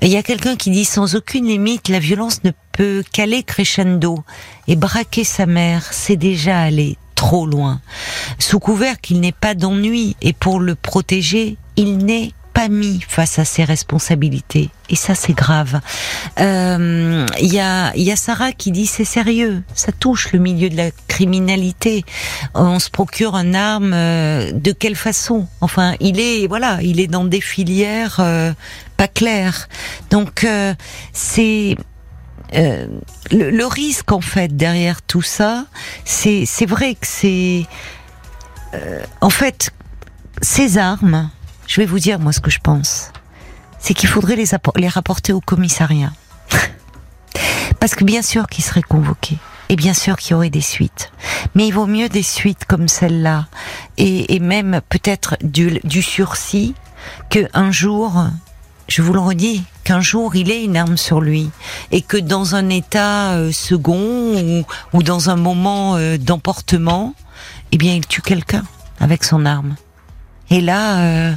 [0.00, 4.22] Il y a quelqu'un qui dit sans aucune limite, la violence ne peut qu'aller crescendo.
[4.68, 7.80] Et braquer sa mère, c'est déjà aller trop loin.
[8.38, 13.40] Sous couvert qu'il n'ait pas d'ennui, et pour le protéger, il n'est pas mis face
[13.40, 14.70] à ses responsabilités.
[14.88, 15.80] Et ça, c'est grave.
[16.38, 20.70] Il euh, y, a, y a Sarah qui dit c'est sérieux, ça touche le milieu
[20.70, 22.04] de la criminalité.
[22.54, 25.48] On se procure un arme euh, de quelle façon?
[25.60, 28.52] Enfin, il est voilà, il est dans des filières euh,
[28.96, 29.68] pas claires.
[30.10, 30.46] Donc
[31.12, 31.76] c'est
[32.52, 35.66] le, le, risque en fait derrière tout ça,
[36.04, 37.66] c'est c'est vrai que c'est
[39.20, 39.72] en fait
[40.40, 41.30] ces armes
[41.66, 43.10] je vais vous dire, moi, ce que je pense.
[43.78, 46.12] C'est qu'il faudrait les, les rapporter au commissariat.
[47.80, 49.38] Parce que bien sûr qu'ils seraient convoqués.
[49.68, 51.10] Et bien sûr qu'il y aurait des suites.
[51.54, 53.46] Mais il vaut mieux des suites comme celle-là.
[53.96, 56.74] Et, même peut-être du, du sursis
[57.30, 58.26] qu'un jour,
[58.88, 61.50] je vous le redis, qu'un jour il ait une arme sur lui
[61.92, 67.14] et que dans un état euh, second ou, dans un moment euh, d'emportement,
[67.72, 68.64] eh bien il tue quelqu'un
[69.00, 69.76] avec son arme.
[70.50, 71.32] Et là, euh,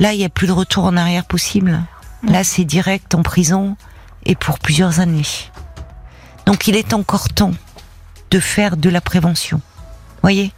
[0.00, 1.78] Là, il n'y a plus de retour en arrière possible.
[2.22, 3.76] Là, c'est direct en prison
[4.24, 5.26] et pour plusieurs années.
[6.46, 7.52] Donc, il est encore temps
[8.30, 9.60] de faire de la prévention.
[10.22, 10.52] Voyez?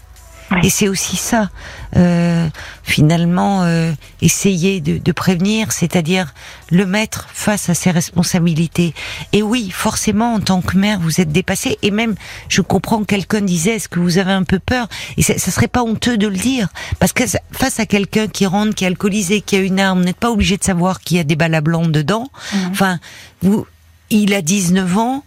[0.63, 1.51] Et c'est aussi ça,
[1.97, 2.49] euh,
[2.83, 6.35] finalement, euh, essayer de, de prévenir, c'est-à-dire
[6.71, 8.95] le mettre face à ses responsabilités.
[9.33, 11.79] Et oui, forcément, en tant que mère, vous êtes dépassée.
[11.83, 12.15] Et même,
[12.49, 14.89] je comprends, quelqu'un disait, est-ce que vous avez un peu peur?
[15.17, 18.47] Et ça, ça serait pas honteux de le dire, parce que face à quelqu'un qui
[18.47, 21.17] rentre, qui est alcoolisé, qui a une arme, vous n'êtes pas obligé de savoir qu'il
[21.17, 22.31] y a des balles à blanc dedans.
[22.53, 22.57] Mmh.
[22.71, 22.99] Enfin,
[23.43, 23.67] vous,
[24.11, 25.25] il a 19 ans.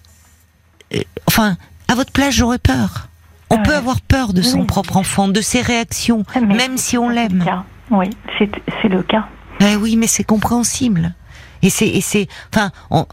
[0.94, 1.58] Euh, enfin,
[1.88, 3.08] à votre place, j'aurais peur.
[3.50, 7.10] On peut avoir peur de son propre enfant, de ses réactions, ah, même si on
[7.10, 7.46] l'aime.
[7.92, 9.28] Oui, c'est le cas.
[9.62, 11.14] Eh oui, mais c'est compréhensible.
[11.62, 13.06] Et c'est, c'est, enfin, on,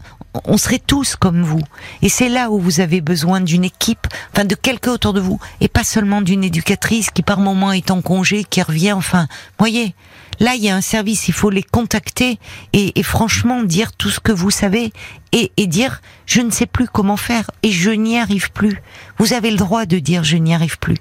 [0.45, 1.61] on, serait tous comme vous.
[2.01, 5.39] Et c'est là où vous avez besoin d'une équipe, enfin, de quelqu'un autour de vous,
[5.61, 8.93] et pas seulement d'une éducatrice qui par moment est en congé, qui revient.
[8.93, 9.95] Enfin, voyez,
[10.39, 12.39] Là, il y a un service, il faut les contacter
[12.73, 14.91] et, franchement dire tout ce que vous savez
[15.31, 18.81] et, dire je ne sais plus comment faire et je n'y arrive plus.
[19.17, 20.97] Vous avez le droit de dire je n'y arrive plus.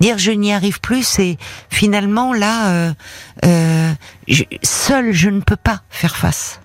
[0.00, 1.36] Dire je n'y arrive plus, c'est
[1.70, 2.92] finalement là, euh,
[3.44, 3.92] euh,
[4.62, 6.60] seul je ne peux pas faire face.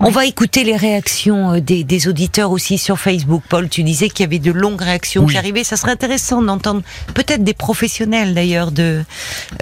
[0.00, 3.42] On va écouter les réactions euh, des, des, auditeurs aussi sur Facebook.
[3.48, 5.64] Paul, tu disais qu'il y avait de longues réactions qui arrivaient.
[5.64, 6.82] Ça serait intéressant d'entendre
[7.14, 9.04] peut-être des professionnels d'ailleurs de,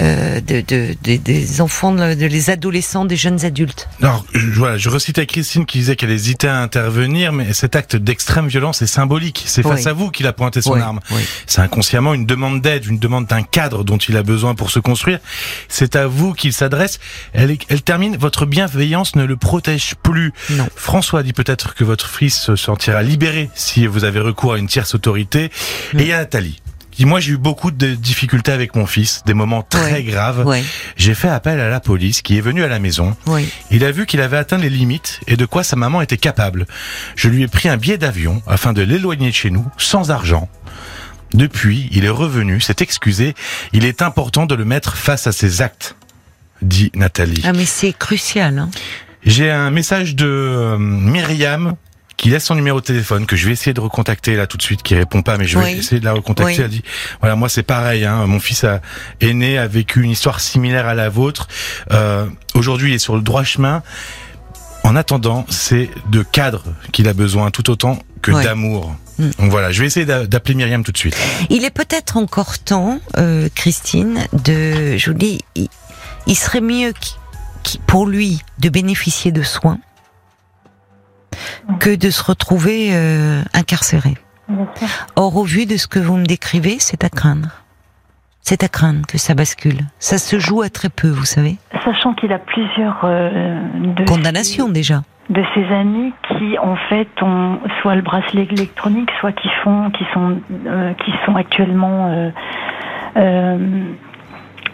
[0.01, 3.89] euh, de, de, des enfants, de, les adolescents, des jeunes adultes.
[4.01, 7.97] Alors je, voilà, je recitais Christine qui disait qu'elle hésitait à intervenir, mais cet acte
[7.97, 9.43] d'extrême violence est symbolique.
[9.47, 11.01] C'est face à vous qu'il a pointé son arme.
[11.47, 14.79] C'est inconsciemment une demande d'aide, une demande d'un cadre dont il a besoin pour se
[14.79, 15.21] construire.
[15.69, 16.99] C'est à vous qu'il s'adresse.
[17.33, 18.17] Elle, elle termine.
[18.17, 20.33] Votre bienveillance ne le protège plus.
[20.77, 24.67] François dit peut-être que votre fils se sentira libéré si vous avez recours à une
[24.67, 25.51] tierce autorité.
[25.95, 26.63] Et il y a Nathalie
[27.05, 30.47] moi j'ai eu beaucoup de difficultés avec mon fils, des moments très graves.
[30.97, 33.17] J'ai fait appel à la police qui est venue à la maison.
[33.71, 36.67] Il a vu qu'il avait atteint les limites et de quoi sa maman était capable.
[37.17, 40.49] Je lui ai pris un billet d'avion afin de l'éloigner de chez nous sans argent.
[41.35, 43.35] Depuis, il est revenu, s'est excusé.
[43.73, 45.97] Il est important de le mettre face à ses actes,
[46.61, 47.41] dit Nathalie.
[47.45, 48.59] Ah mais c'est crucial.
[48.59, 48.71] Hein.
[49.25, 51.77] J'ai un message de euh, Myriam
[52.17, 54.63] qui laisse son numéro de téléphone que je vais essayer de recontacter là tout de
[54.63, 56.63] suite qui répond pas mais je vais essayer de la recontacter.
[56.63, 56.83] Elle dit
[57.21, 58.81] voilà moi c'est pareil hein, mon fils a,
[59.21, 61.49] est né a vécu une histoire similaire à la vôtre.
[61.91, 63.83] Euh, aujourd'hui il est sur le droit chemin.
[64.85, 68.95] En attendant c'est de cadre qu'il a besoin tout autant que d'amour.
[69.19, 69.31] Mm.
[69.39, 71.17] donc voilà, je vais essayer d'appeler Myriam tout de suite.
[71.51, 75.41] Il est peut-être encore temps, euh, Christine, de, je vous dis,
[76.27, 76.93] il serait mieux
[77.87, 79.79] pour lui de bénéficier de soins
[81.79, 84.15] que de se retrouver euh, incarcéré.
[85.17, 87.49] Or, au vu de ce que vous me décrivez, c'est à craindre.
[88.41, 89.81] C'est à craindre que ça bascule.
[89.99, 91.57] Ça se joue à très peu, vous savez.
[91.85, 93.61] Sachant qu'il a plusieurs euh,
[94.07, 99.49] condamnations déjà de ses amis qui en fait ont soit le bracelet électronique, soit qui
[99.63, 102.33] font, qui sont, euh, qui sont actuellement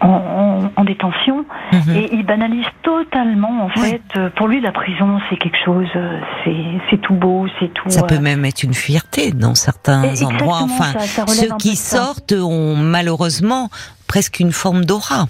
[0.01, 1.97] en, détention mhm.
[1.97, 4.03] et il banalise totalement en fait.
[4.17, 6.21] Euh, pour lui, la prison c'est quelque chose, euh,
[6.91, 7.91] c'est tout beau, c'est tout.
[7.91, 10.61] Ça peut euh, même être une fierté dans certains endroits.
[10.63, 13.69] Enfin, ceux qui sortent ont malheureusement
[14.07, 15.27] presque une forme d'aura.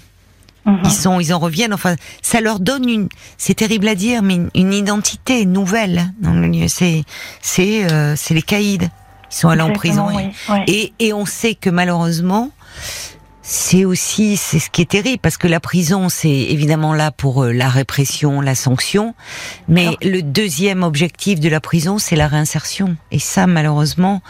[0.65, 0.79] Mhm.
[0.85, 1.73] Ils sont, ils en reviennent.
[1.73, 6.47] Enfin, ça leur donne une, c'est terrible à dire, mais une, identité nouvelle dans le
[6.47, 6.67] lieu.
[6.67, 7.03] C'est,
[7.41, 8.89] c'est, c'est les caïds.
[9.31, 10.07] Ils sont allés en prison.
[10.67, 12.51] Et, et on sait que malheureusement,
[13.49, 17.45] c'est aussi c'est ce qui est terrible parce que la prison c'est évidemment là pour
[17.45, 19.15] euh, la répression, la sanction,
[19.67, 24.21] mais le deuxième objectif de la prison c'est la réinsertion et ça malheureusement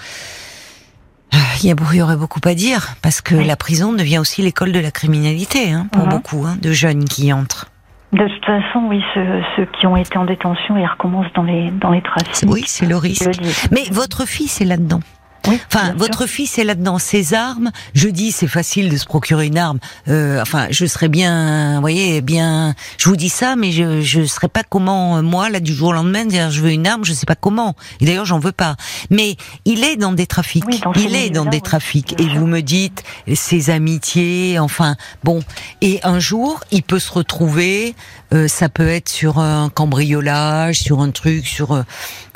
[1.33, 4.79] euh, il y, aurait beaucoup à dire parce que la prison devient aussi l'école de
[4.79, 6.09] la criminalité hein, pour mhm.
[6.11, 7.67] beaucoup hein, de jeunes qui y entrent.
[8.13, 11.91] De toute façon, oui, ceux, qui ont été en détention, ils recommencent dans les dans
[11.91, 12.49] les trafics.
[12.49, 13.29] Oui, c'est le risque.
[13.71, 15.01] Mais votre fils est là-dedans
[15.67, 16.99] enfin, votre fils est là-dedans.
[16.99, 19.79] Ses armes, je dis, c'est facile de se procurer une arme.
[20.07, 22.75] Euh, enfin, je serais bien, vous voyez, bien.
[22.97, 25.89] Je vous dis ça, mais je je serais pas comment euh, moi là du jour
[25.89, 27.75] au lendemain dire je veux une arme, je sais pas comment.
[27.99, 28.75] Et d'ailleurs, j'en veux pas.
[29.09, 29.35] Mais
[29.65, 30.65] il est dans des trafics.
[30.95, 32.19] il est dans des trafics.
[32.19, 35.41] Et vous me dites ses amitiés, enfin bon.
[35.81, 37.95] Et un jour, il peut se retrouver.
[38.31, 41.83] Euh, ça peut être sur un cambriolage, sur un truc, sur euh,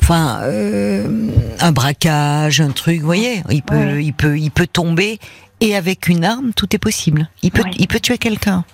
[0.02, 1.28] enfin euh,
[1.60, 5.20] un braquage, un truc, vous voyez, il peut, il peut, il peut tomber
[5.60, 7.28] et avec une arme, tout est possible.
[7.42, 8.64] Il peut, il peut tuer quelqu'un.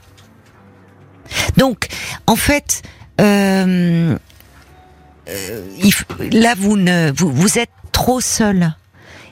[1.56, 1.88] Donc,
[2.26, 2.82] en fait,
[3.20, 4.16] euh
[5.82, 8.74] il, là vous ne, vous, vous êtes trop seul.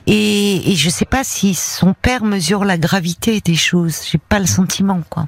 [0.06, 4.02] Et, et je sais pas si son père mesure la gravité des choses.
[4.10, 5.26] J'ai pas le sentiment, quoi.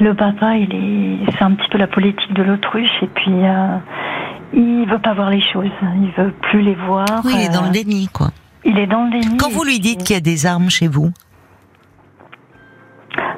[0.00, 3.78] Le papa, il est, c'est un petit peu la politique de l'autruche, et puis euh,
[4.52, 7.22] il veut pas voir les choses, il veut plus les voir.
[7.24, 8.30] Oui, il est dans le euh, déni, quoi.
[8.64, 9.36] Il est dans le déni.
[9.36, 11.12] Quand vous lui dites qu'il y a des armes chez vous?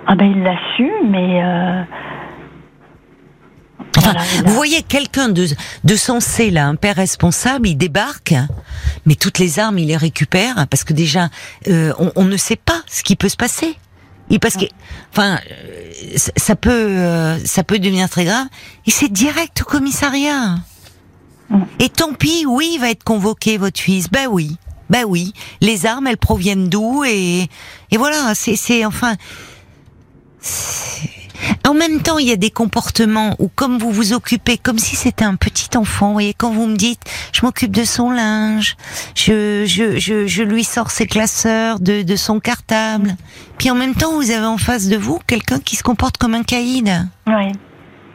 [0.06, 1.42] Ah ben il l'a su, mais.
[1.42, 1.82] Euh,
[4.44, 5.46] vous voyez quelqu'un de,
[5.84, 8.34] de sensé là, un père responsable, il débarque,
[9.04, 11.28] mais toutes les armes il les récupère parce que déjà
[11.68, 13.76] euh, on, on, ne sait pas ce qui peut se passer.
[14.30, 14.64] Et parce que,
[15.12, 15.38] enfin,
[16.36, 18.46] ça peut, ça peut devenir très grave.
[18.86, 20.56] Et c'est direct au commissariat.
[21.48, 21.62] Mm.
[21.78, 24.08] Et tant pis, oui, il va être convoqué, votre fils.
[24.10, 24.56] Ben oui,
[24.90, 25.32] ben oui.
[25.60, 27.48] Les armes, elles proviennent d'où et,
[27.90, 29.16] et voilà, c'est, c'est, enfin.
[31.66, 34.96] En même temps, il y a des comportements où, comme vous vous occupez, comme si
[34.96, 37.00] c'était un petit enfant, vous voyez, quand vous me dites,
[37.32, 38.76] je m'occupe de son linge,
[39.14, 43.16] je, je, je, je lui sors ses classeurs de, de son cartable,
[43.58, 46.34] puis en même temps, vous avez en face de vous quelqu'un qui se comporte comme
[46.34, 47.08] un caïd.
[47.26, 47.52] Oui.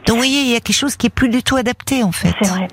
[0.06, 2.12] Donc, vous voyez, il y a quelque chose qui est plus du tout adapté, en
[2.12, 2.34] fait.
[2.42, 2.68] C'est vrai.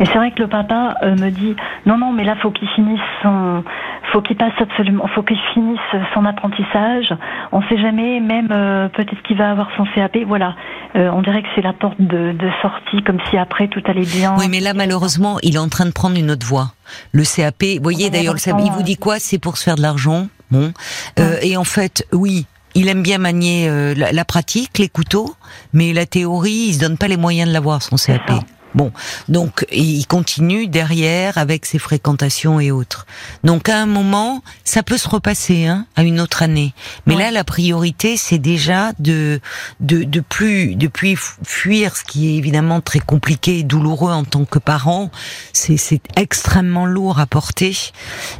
[0.00, 2.68] Et c'est vrai que le papa euh, me dit non non mais là faut qu'il
[2.68, 3.64] finisse son
[4.12, 5.78] faut qu'il passe absolument, faut qu'il finisse
[6.14, 7.14] son apprentissage.
[7.52, 10.18] On sait jamais, même euh, peut-être qu'il va avoir son CAP.
[10.26, 10.54] Voilà,
[10.96, 14.06] euh, on dirait que c'est la porte de, de, sortie, comme si après tout allait
[14.06, 14.34] bien.
[14.38, 16.72] Oui, mais là malheureusement, il est en train de prendre une autre voie.
[17.12, 19.18] Le CAP, vous voyez d'ailleurs, le CAP, il vous dit quoi?
[19.18, 20.28] C'est pour se faire de l'argent.
[20.50, 20.72] Bon,
[21.18, 25.34] euh, et en fait, oui, il aime bien manier euh, la, la, pratique, les couteaux,
[25.72, 28.30] mais la théorie, il se donne pas les moyens de l'avoir son CAP.
[28.76, 28.92] Bon,
[29.30, 33.06] donc il continue derrière avec ses fréquentations et autres.
[33.42, 36.74] Donc à un moment, ça peut se repasser hein, à une autre année.
[37.06, 39.40] Mais là, la priorité, c'est déjà de,
[39.80, 44.24] de de plus de plus fuir ce qui est évidemment très compliqué et douloureux en
[44.24, 45.10] tant que parent.
[45.54, 47.74] C'est c'est extrêmement lourd à porter,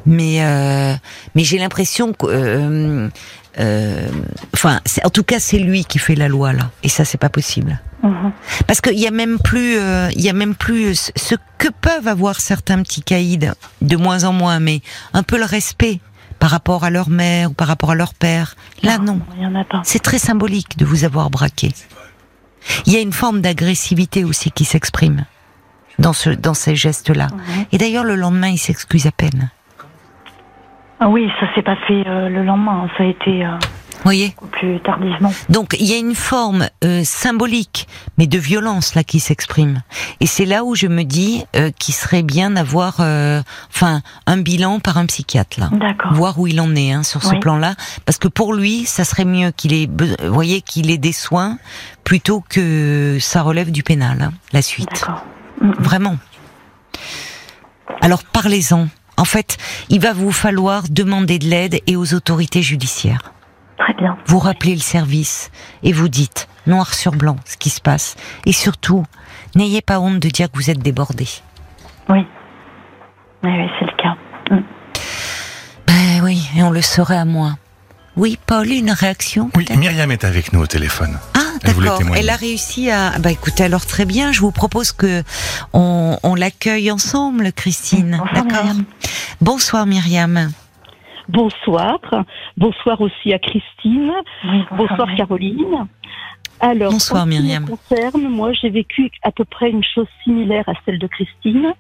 [0.04, 0.94] mais euh,
[1.34, 3.08] mais j'ai l'impression que euh,
[3.58, 4.08] euh,
[4.54, 7.28] enfin, en tout cas, c'est lui qui fait la loi là, et ça, c'est pas
[7.28, 7.80] possible.
[8.02, 8.32] Mhm.
[8.66, 12.08] Parce qu'il y a même plus, euh, il y a même plus ce que peuvent
[12.08, 13.50] avoir certains petits caïds,
[13.80, 14.80] de moins en moins, mais
[15.12, 16.00] un peu le respect
[16.38, 18.56] par rapport à leur mère ou par rapport à leur père.
[18.82, 19.20] Là, non.
[19.84, 21.72] C'est très symbolique de vous avoir braqué.
[22.84, 25.24] Il y a une forme d'agressivité aussi qui s'exprime
[25.98, 27.28] dans ce, dans ces gestes-là.
[27.28, 27.64] Mhm.
[27.72, 29.50] Et d'ailleurs, le lendemain, il s'excuse à peine.
[31.00, 33.58] Ah oui, ça s'est pas fait euh, le lendemain, ça a été euh,
[34.06, 35.32] voyez plus tardivement.
[35.48, 37.88] Donc il y a une forme euh, symbolique,
[38.18, 39.82] mais de violence là qui s'exprime.
[40.20, 44.38] Et c'est là où je me dis euh, qu'il serait bien d'avoir, euh, enfin, un
[44.38, 45.70] bilan par un psychiatre là,
[46.12, 47.74] voir où il en est hein, sur ce plan-là,
[48.04, 49.88] parce que pour lui, ça serait mieux qu'il ait,
[50.24, 51.58] voyez, qu'il ait des soins
[52.04, 55.06] plutôt que ça relève du pénal, hein, la suite.
[55.60, 56.16] Vraiment.
[58.00, 58.88] Alors parlez-en.
[59.16, 59.56] En fait,
[59.88, 63.32] il va vous falloir demander de l'aide et aux autorités judiciaires.
[63.78, 64.16] Très bien.
[64.26, 65.50] Vous rappelez le service
[65.82, 68.16] et vous dites, noir sur blanc, ce qui se passe.
[68.44, 69.04] Et surtout,
[69.54, 71.26] n'ayez pas honte de dire que vous êtes débordé.
[72.08, 72.26] Oui.
[73.42, 74.16] Oui, c'est le cas.
[74.50, 74.62] Mm.
[75.86, 77.56] Ben oui, et on le saurait à moins.
[78.16, 81.18] Oui, Paul, une réaction Oui, Myriam est avec nous au téléphone.
[81.34, 82.00] Ah, d'accord.
[82.16, 83.18] Elle a réussi à.
[83.18, 84.32] Bah écoutez, alors très bien.
[84.32, 85.22] Je vous propose que
[85.72, 88.20] on, on l'accueille ensemble, Christine.
[88.34, 88.72] D'accord.
[89.40, 90.50] Bonsoir, Myriam.
[91.28, 91.98] Bonsoir.
[92.56, 94.12] Bonsoir aussi à Christine.
[94.76, 95.86] bonsoir, Caroline.
[96.60, 97.66] Alors, Bonsoir Myriam.
[97.68, 101.74] concerne, moi j'ai vécu à peu près une chose similaire à celle de Christine.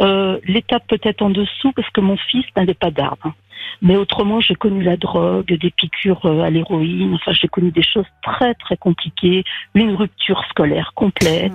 [0.00, 3.32] Euh, L'étape peut-être en dessous parce que mon fils n'avait pas d'armes.
[3.80, 7.14] Mais autrement, j'ai connu la drogue, des piqûres euh, à l'héroïne.
[7.14, 11.52] Enfin, j'ai connu des choses très très compliquées, une rupture scolaire complète.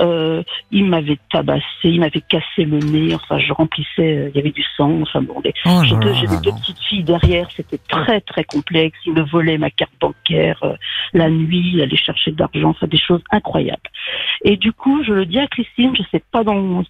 [0.00, 3.14] Euh, il m'avait tabassé, il m'avait cassé le nez.
[3.14, 5.00] Enfin, je remplissais, euh, il y avait du sang.
[5.02, 7.48] Enfin bon, oh j'avais deux petites filles derrière.
[7.56, 8.98] C'était très très complexe.
[9.06, 10.74] Il me volait ma carte bancaire euh,
[11.12, 12.70] la nuit, il allait chercher de l'argent.
[12.70, 13.90] Enfin, des choses incroyables.
[14.44, 16.84] Et du coup, je le dis à Christine, je sais pas dans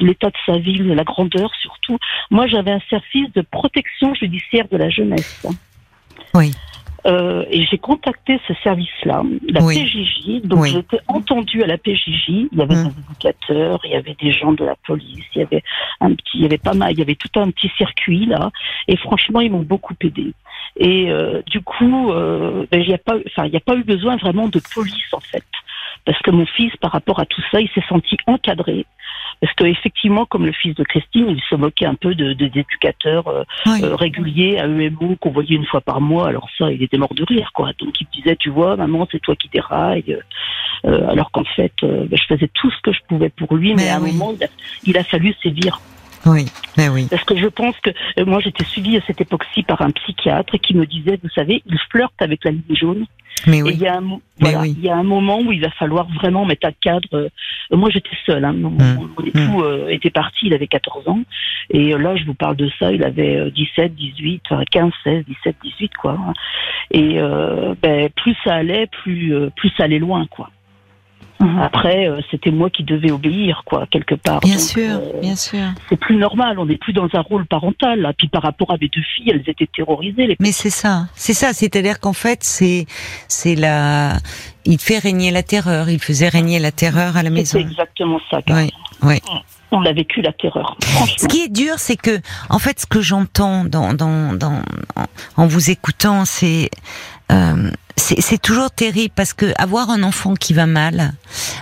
[0.00, 1.98] l'état de sa ville, la grandeur surtout.
[2.30, 5.46] Moi, j'avais un service de protection judiciaire de la jeunesse.
[6.34, 6.52] Oui.
[7.04, 10.42] Euh, et j'ai contacté ce service-là, la PJJ.
[10.44, 12.28] Donc j'étais entendue à la PJJ.
[12.28, 12.84] Il y avait mmh.
[12.84, 15.62] des éducateurs, il y avait des gens de la police, il y avait
[16.00, 18.50] un petit, il y avait pas mal, il y avait tout un petit circuit là.
[18.86, 20.32] Et franchement, ils m'ont beaucoup aidé.
[20.76, 23.74] Et euh, du coup, euh, ben, il n'y a pas, enfin, il n'y a pas
[23.74, 25.44] eu besoin vraiment de police en fait,
[26.04, 28.86] parce que mon fils, par rapport à tout ça, il s'est senti encadré.
[29.40, 32.46] Parce que effectivement, comme le fils de Christine, il se moquait un peu de, des
[32.46, 36.28] éducateurs euh, euh, réguliers à EMO qu'on voyait une fois par mois.
[36.28, 37.72] Alors ça, il était mort de rire, quoi.
[37.78, 40.16] Donc il me disait, tu vois, maman, c'est toi qui déraille.
[40.84, 43.88] Euh, alors qu'en fait, ben, je faisais tout ce que je pouvais pour lui, mais,
[43.88, 44.48] à un moment, il a,
[44.84, 45.80] il a fallu sévir.
[46.26, 46.46] Oui,
[46.76, 47.06] mais oui.
[47.10, 50.56] Parce que je pense que euh, moi j'étais suivie à cette époque-ci par un psychiatre
[50.58, 53.06] qui me disait, vous savez, il flirte avec la ligne jaune.
[53.46, 53.72] Mais oui.
[53.74, 56.44] il y a un, voilà, il y a un moment où il va falloir vraiment
[56.44, 57.08] mettre un cadre.
[57.14, 57.28] Euh,
[57.72, 59.08] moi j'étais seule, hein, mon, mmh.
[59.26, 59.62] époux mmh.
[59.62, 61.20] euh, était parti, il avait 14 ans,
[61.70, 65.94] et là je vous parle de ça, il avait 17, 18, 15, 16, 17, 18
[65.94, 66.18] quoi.
[66.90, 67.18] Et
[67.82, 70.50] ben, plus ça allait, plus plus ça allait loin quoi.
[71.42, 71.58] Mhm.
[71.58, 74.38] Après, euh, c'était moi qui devais obéir, quoi, quelque part.
[74.40, 75.58] Bien sûr, euh, bien sûr.
[75.88, 76.60] C'est plus normal.
[76.60, 78.00] On n'est plus dans un rôle parental.
[78.00, 78.12] Là.
[78.16, 80.28] Puis par rapport à mes deux filles, elles étaient terrorisées.
[80.28, 81.52] Les Mais c'est ça, c'est ça.
[81.52, 82.86] C'est-à-dire qu'en fait, c'est
[83.26, 84.18] c'est la.
[84.64, 85.90] Il fait régner la terreur.
[85.90, 87.58] Il faisait régner la terreur à la maison.
[87.58, 88.38] C'est exactement ça.
[88.48, 88.70] Oui,
[89.02, 89.20] oui.
[89.72, 90.76] On a vécu la terreur.
[91.16, 92.20] Ce qui est dur, c'est que,
[92.50, 94.60] en fait, ce que j'entends dans, dans, dans,
[95.36, 96.68] en vous écoutant, c'est
[97.32, 101.12] euh, c'est toujours terrible parce que avoir un enfant qui va mal,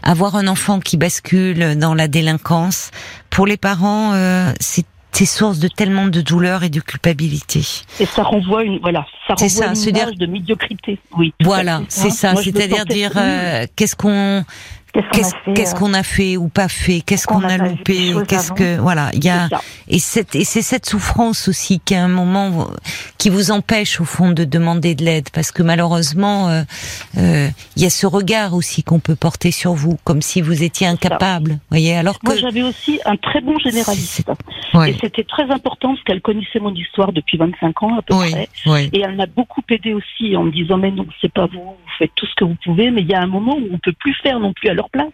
[0.02, 2.90] avoir un enfant qui bascule dans la délinquance,
[3.30, 4.84] pour les parents, euh, c'est
[5.26, 7.60] source de tellement de douleur et de culpabilité.
[7.98, 10.98] Et ça renvoie une voilà, ça renvoie une image de médiocrité.
[11.16, 11.34] Oui.
[11.40, 12.34] Voilà, c'est ça.
[12.36, 14.44] C'est-à-dire dire, euh, qu'est-ce qu'on
[14.92, 17.00] Qu'est-ce qu'on a, fait ou pas fait?
[17.00, 18.12] Qu'est-ce qu'on a, loupé?
[18.26, 19.48] Qu'est-ce que voilà Il y a
[19.88, 22.68] et cette et c'est cette souffrance aussi qui à un moment
[23.18, 25.28] qui vous empêche au fond de demander de l'aide.
[25.32, 26.62] Parce que malheureusement euh,
[27.18, 30.62] euh, il y a ce regard aussi qu'on peut porter sur vous comme si vous
[30.62, 31.58] étiez incapable.
[31.70, 31.96] Voyez?
[31.96, 34.30] Alors que moi j'avais aussi un très bon généraliste.
[34.86, 38.48] Et c'était très important parce qu'elle connaissait mon histoire depuis 25 ans à peu près.
[38.92, 41.76] et elle m'a beaucoup aidé aussi en me disant mais non c'est pas vous vous
[41.98, 43.92] faites tout ce que vous pouvez mais il y a un moment où on peut
[43.92, 45.12] plus faire non plus leur place.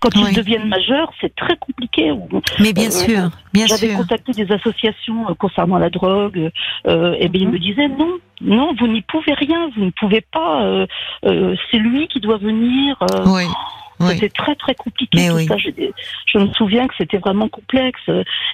[0.00, 2.12] Quand ils deviennent majeurs, c'est très compliqué.
[2.60, 3.76] Mais bien euh, sûr, bien sûr.
[3.76, 6.50] J'avais contacté des associations euh, concernant la drogue,
[6.86, 10.20] euh, et bien ils me disaient non, non, vous n'y pouvez rien, vous ne pouvez
[10.20, 10.62] pas.
[10.64, 10.86] Euh,
[11.24, 12.96] euh c'est lui qui doit venir.
[13.26, 13.44] oui.
[14.08, 15.56] C'était très très compliqué tout ça.
[15.58, 15.70] Je,
[16.26, 18.00] je, me souviens que c'était vraiment complexe.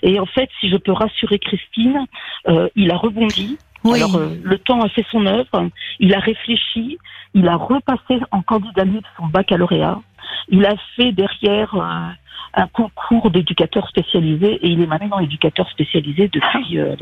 [0.02, 2.04] Et en fait, si je peux rassurer Christine,
[2.48, 3.56] euh, il a rebondi.
[3.84, 5.68] Alors le temps a fait son œuvre.
[6.00, 6.98] Il a réfléchi.
[7.34, 10.00] Il a repassé en candidat de son baccalauréat.
[10.48, 12.08] Il a fait derrière euh,
[12.54, 16.78] un concours d'éducateur spécialisé et il est maintenant éducateur spécialisé depuis.
[16.78, 16.96] Euh,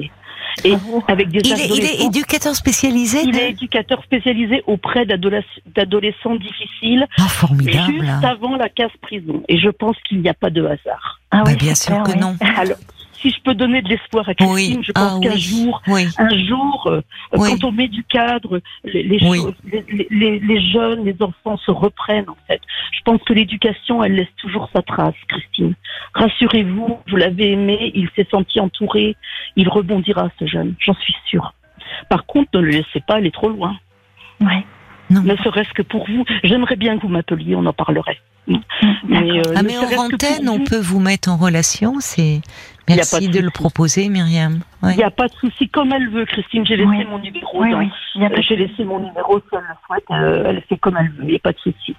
[0.65, 0.75] et
[1.09, 3.23] avec des il, est, il est éducateur spécialisé.
[3.25, 7.07] Il est éducateur spécialisé auprès d'adolescents difficiles.
[7.19, 7.93] Oh, formidable.
[7.93, 9.43] Juste avant la case prison.
[9.49, 11.21] Et je pense qu'il n'y a pas de hasard.
[11.31, 12.37] Ah oui, bah, bien sûr que non.
[12.57, 12.79] Alors,
[13.21, 16.87] si je peux donner de l'espoir à Christine, je pense ah qu'un jour, un jour,
[16.87, 17.01] euh,
[17.33, 19.19] quand on met du cadre, les, les,
[20.11, 22.61] les, les, jeunes, les enfants se reprennent en fait.
[22.93, 25.75] Je pense que l'éducation, elle laisse toujours sa trace, Christine.
[26.15, 29.17] Rassurez-vous, vous l'avez aimé, il s'est senti entouré,
[29.57, 31.55] il rebondira ce jeune, j'en suis sûre.
[32.09, 33.77] Par contre, ne le laissez pas aller trop loin.
[34.41, 34.65] Oui.
[35.11, 36.25] Ne serait-ce que pour vous.
[36.43, 38.19] J'aimerais bien que vous m'appeliez, on en parlerait.
[38.49, 41.95] Mais, euh, ah, mais en antenne, on peut vous mettre en relation.
[42.01, 42.41] C'est
[42.89, 44.61] Merci de, le proposer, Myriam.
[44.85, 46.65] Il n'y a pas de souci, comme elle veut, Christine.
[46.65, 47.65] J'ai laissé mon numéro.
[48.15, 50.05] J'ai laissé mon numéro si elle le souhaite.
[50.11, 51.25] Euh, elle fait comme elle veut.
[51.25, 51.97] Il n'y a pas de souci.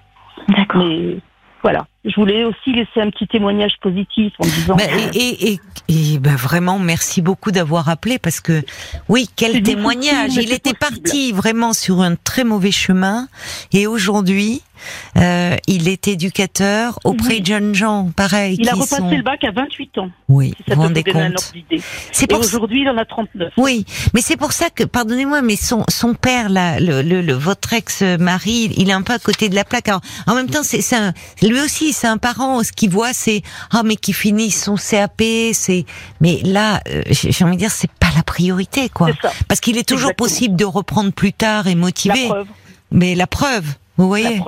[0.48, 0.86] D'accord.
[0.86, 1.18] Mais
[1.62, 1.86] voilà.
[2.06, 4.76] Je voulais aussi laisser un petit témoignage positif en disant.
[4.76, 4.84] Bah,
[5.14, 8.64] et, et, et bah, vraiment, merci beaucoup d'avoir appelé parce que
[9.10, 10.36] oui, quel témoignage.
[10.36, 13.28] Il était parti vraiment sur un très mauvais chemin
[13.74, 14.62] et aujourd'hui,
[15.18, 18.58] euh, il est éducateur auprès de jeunes gens, pareil.
[18.60, 20.10] Il a repassé le bac à 28 ans.
[20.30, 21.54] Oui, vous vous rendez compte.
[22.12, 23.54] C'est pour aujourd'hui, il en a 39.
[23.58, 27.74] Oui, mais c'est pour ça que, pardonnez-moi, mais son son père, là, le, le, votre
[27.74, 29.88] ex-mari, il est un peu à côté de la plaque.
[29.88, 30.82] Alors, en même temps, c'est
[31.42, 32.64] lui aussi, c'est un parent.
[32.64, 35.24] Ce qu'il voit, c'est ah mais qui finit son CAP,
[35.54, 35.86] c'est.
[36.22, 39.10] Mais là, euh, j'ai envie de dire, c'est pas la priorité, quoi.
[39.48, 42.30] Parce qu'il est toujours possible de reprendre plus tard et motiver.
[42.92, 43.66] Mais la preuve.
[43.98, 44.40] Vous voyez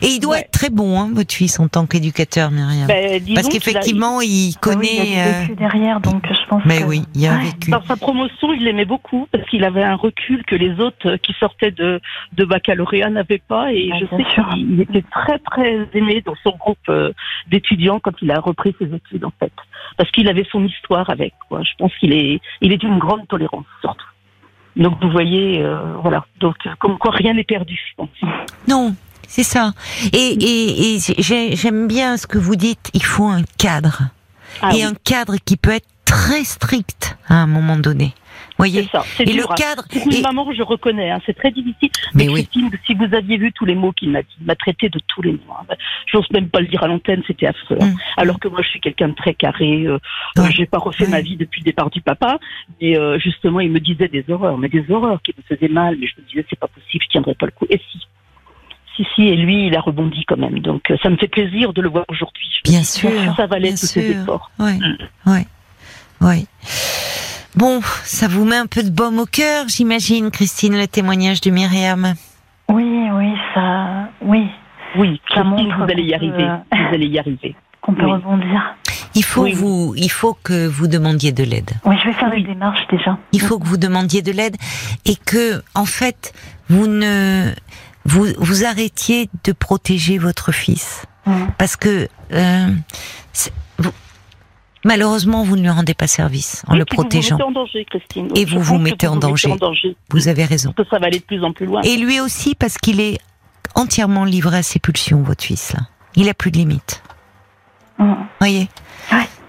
[0.00, 2.86] Et il doit être très bon, hein, votre fils, en tant qu'éducateur, Myriam.
[2.86, 4.88] Ben, Parce qu'effectivement, il, connaît.
[5.00, 6.62] Ah il a vécu euh, derrière, donc je pense.
[6.64, 7.70] Mais oui, il a vécu.
[7.70, 11.34] Dans sa promotion, il l'aimait beaucoup parce qu'il avait un recul que les autres qui
[11.40, 12.00] sortaient de,
[12.34, 13.72] de baccalauréat n'avaient pas.
[13.72, 14.24] Et je sais
[14.54, 17.12] qu'il était très très aimé dans son groupe euh,
[17.50, 19.52] d'étudiants quand il a repris ses études, en fait.
[19.96, 21.34] Parce qu'il avait son histoire avec.
[21.48, 21.62] Quoi.
[21.64, 24.06] Je pense qu'il est, il est d'une grande tolérance, surtout.
[24.76, 26.24] Donc vous voyez, euh, voilà.
[26.40, 28.30] Donc comme quoi rien n'est perdu, je pense.
[28.68, 28.94] Non,
[29.28, 29.72] c'est ça.
[30.12, 30.98] Et, et, et
[31.54, 32.90] j'aime bien ce que vous dites.
[32.94, 34.02] Il faut un cadre
[34.60, 38.14] ah et un cadre qui peut être très strict à un moment donné.
[38.58, 39.84] Voyez ça, et le cadre.
[39.88, 41.90] Pour une maman, je reconnais, hein, c'est très difficile.
[42.14, 42.48] Mais, oui.
[42.86, 45.54] si vous aviez vu tous les mots qu'il m'a m'a traité de tous les mots.
[45.60, 45.74] Hein,
[46.06, 47.78] J'ose même pas le dire à l'antenne, c'était affreux.
[47.80, 47.88] Hein.
[47.88, 47.96] Mm.
[48.18, 49.84] Alors que moi, je suis quelqu'un de très carré.
[49.86, 49.98] Euh,
[50.38, 52.38] euh J'ai pas refait ma vie depuis le départ du papa.
[52.80, 55.96] Et euh, justement, il me disait des horreurs, mais des horreurs qui me faisaient mal.
[55.98, 57.66] Mais je me disais, c'est pas possible, je tiendrai pas le coup.
[57.70, 58.00] Et si
[58.96, 60.58] si, si, et lui, il a rebondi quand même.
[60.58, 62.50] Donc, euh, ça me fait plaisir de le voir aujourd'hui.
[62.64, 63.10] Bien sûr.
[63.36, 64.50] Ça valait tous ses efforts.
[64.58, 64.96] Oui, mm.
[65.26, 65.40] oui,
[66.20, 66.46] oui.
[67.54, 71.50] Bon, ça vous met un peu de baume au cœur, j'imagine, Christine, le témoignage de
[71.50, 72.14] Myriam.
[72.68, 74.48] Oui, oui, ça, oui.
[74.96, 76.48] Oui, Christine, vous allez y arriver.
[76.72, 77.54] Vous allez y arriver.
[77.82, 78.76] Qu'on peut rebondir.
[79.14, 81.70] Il faut vous, il faut que vous demandiez de l'aide.
[81.84, 83.18] Oui, je vais faire les démarches déjà.
[83.32, 84.56] Il faut que vous demandiez de l'aide
[85.04, 86.32] et que, en fait,
[86.70, 87.52] vous ne,
[88.06, 91.04] vous, vous arrêtiez de protéger votre fils.
[91.58, 92.68] Parce que, euh,
[94.84, 97.36] Malheureusement, vous ne lui rendez pas service en le protégeant.
[97.36, 98.28] Vous vous mettez en danger, Christine.
[98.34, 99.54] Et vous vous, mettez, en, danger.
[100.10, 100.72] Vous avez raison.
[100.72, 101.82] Parce que ça va aller de plus en plus loin.
[101.82, 103.18] Et lui aussi, parce qu'il est
[103.74, 105.72] entièrement livré à ses pulsions, votre fils.
[105.72, 105.80] Là.
[106.16, 107.02] Il a plus de limites.
[107.98, 108.12] Mmh.
[108.40, 108.68] Voyez?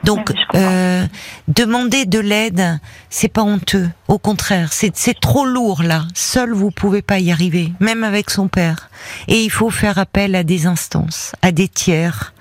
[0.03, 1.07] Donc, euh,
[1.47, 2.79] demander de l'aide,
[3.09, 3.89] c'est pas honteux.
[4.07, 6.03] Au contraire, c'est trop lourd là.
[6.13, 8.89] Seul, vous pouvez pas y arriver, même avec son père.
[9.27, 12.33] Et il faut faire appel à des instances, à des tiers,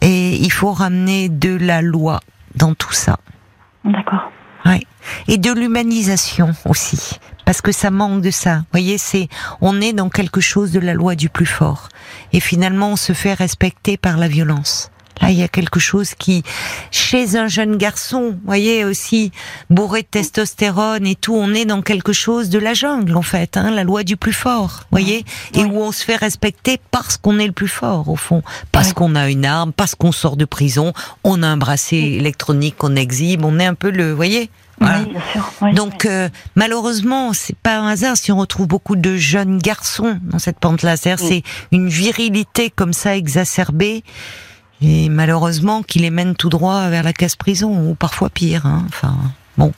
[0.00, 2.20] et il faut ramener de la loi
[2.56, 3.18] dans tout ça.
[3.84, 4.30] D'accord.
[4.64, 4.82] Ouais.
[5.28, 7.18] Et de l'humanisation aussi.
[7.44, 8.56] parce que ça manque de ça.
[8.56, 9.28] Vous voyez, c'est
[9.60, 11.88] on est dans quelque chose de la loi du plus fort,
[12.32, 14.90] et finalement on se fait respecter par la violence.
[15.20, 16.42] Là, il y a quelque chose qui,
[16.90, 19.30] chez un jeune garçon, voyez aussi
[19.70, 23.56] bourré de testostérone et tout, on est dans quelque chose de la jungle en fait,
[23.56, 27.38] hein, la loi du plus fort, voyez, et où on se fait respecter parce qu'on
[27.38, 28.42] est le plus fort au fond,
[28.72, 30.92] parce qu'on a une arme, parce qu'on sort de prison,
[31.22, 34.50] on a un bracelet électronique qu'on exhibe, on est un peu le, voyez.
[34.80, 35.04] Voilà.
[35.04, 35.72] bien sûr.
[35.72, 40.40] Donc euh, malheureusement, c'est pas un hasard si on retrouve beaucoup de jeunes garçons dans
[40.40, 40.96] cette pente-là.
[40.96, 44.02] C'est une virilité comme ça exacerbée
[44.84, 48.66] et malheureusement qui les mène tout droit vers la casse-prison ou parfois pire.
[48.66, 48.84] Hein.
[48.88, 49.16] Enfin,
[49.56, 49.72] bon.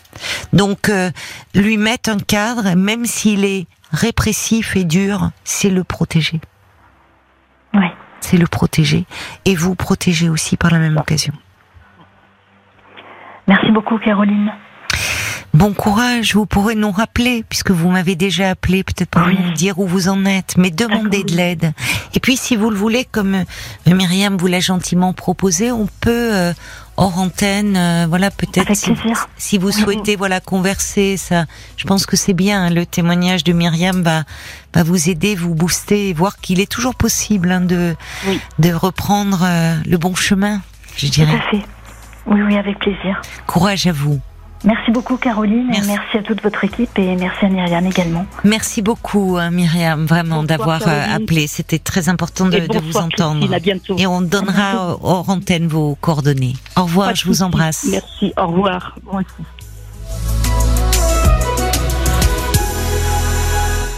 [0.52, 1.10] Donc euh,
[1.54, 6.40] lui mettre un cadre, même s'il est répressif et dur, c'est le protéger.
[7.74, 7.86] Oui.
[8.20, 9.06] C'est le protéger
[9.44, 11.34] et vous protéger aussi par la même occasion.
[13.46, 14.52] Merci beaucoup, Caroline.
[15.56, 19.78] Bon courage, vous pourrez nous rappeler, puisque vous m'avez déjà appelé, peut-être pour nous dire
[19.78, 21.72] où vous en êtes, mais demandez de l'aide.
[22.12, 26.34] Et puis, si vous le voulez, comme euh, Myriam vous l'a gentiment proposé, on peut
[26.34, 26.52] euh,
[26.98, 28.70] hors antenne, euh, voilà, peut-être
[29.38, 31.46] si, vous souhaitez, voilà, converser, ça,
[31.78, 32.64] je pense que c'est bien.
[32.64, 34.24] Hein, le témoignage de Myriam va
[34.74, 37.96] va vous aider, vous booster, voir qu'il est toujours possible hein, de
[38.58, 39.46] de reprendre
[39.86, 40.60] le bon chemin,
[40.98, 41.32] je dirais.
[41.32, 41.66] Tout à fait.
[42.26, 43.22] Oui, oui, avec plaisir.
[43.46, 44.20] Courage à vous.
[44.66, 45.88] Merci beaucoup Caroline, merci.
[45.88, 48.26] merci à toute votre équipe et merci à Myriam également.
[48.42, 51.46] Merci beaucoup hein, Myriam, vraiment d'avoir euh, appelé.
[51.46, 53.48] C'était très important de, vous entendre.
[53.96, 56.54] Et on donnera hors antenne vos coordonnées.
[56.76, 57.86] Au revoir, je vous embrasse.
[57.90, 58.96] Merci, au revoir.
[59.04, 59.46] Moi aussi.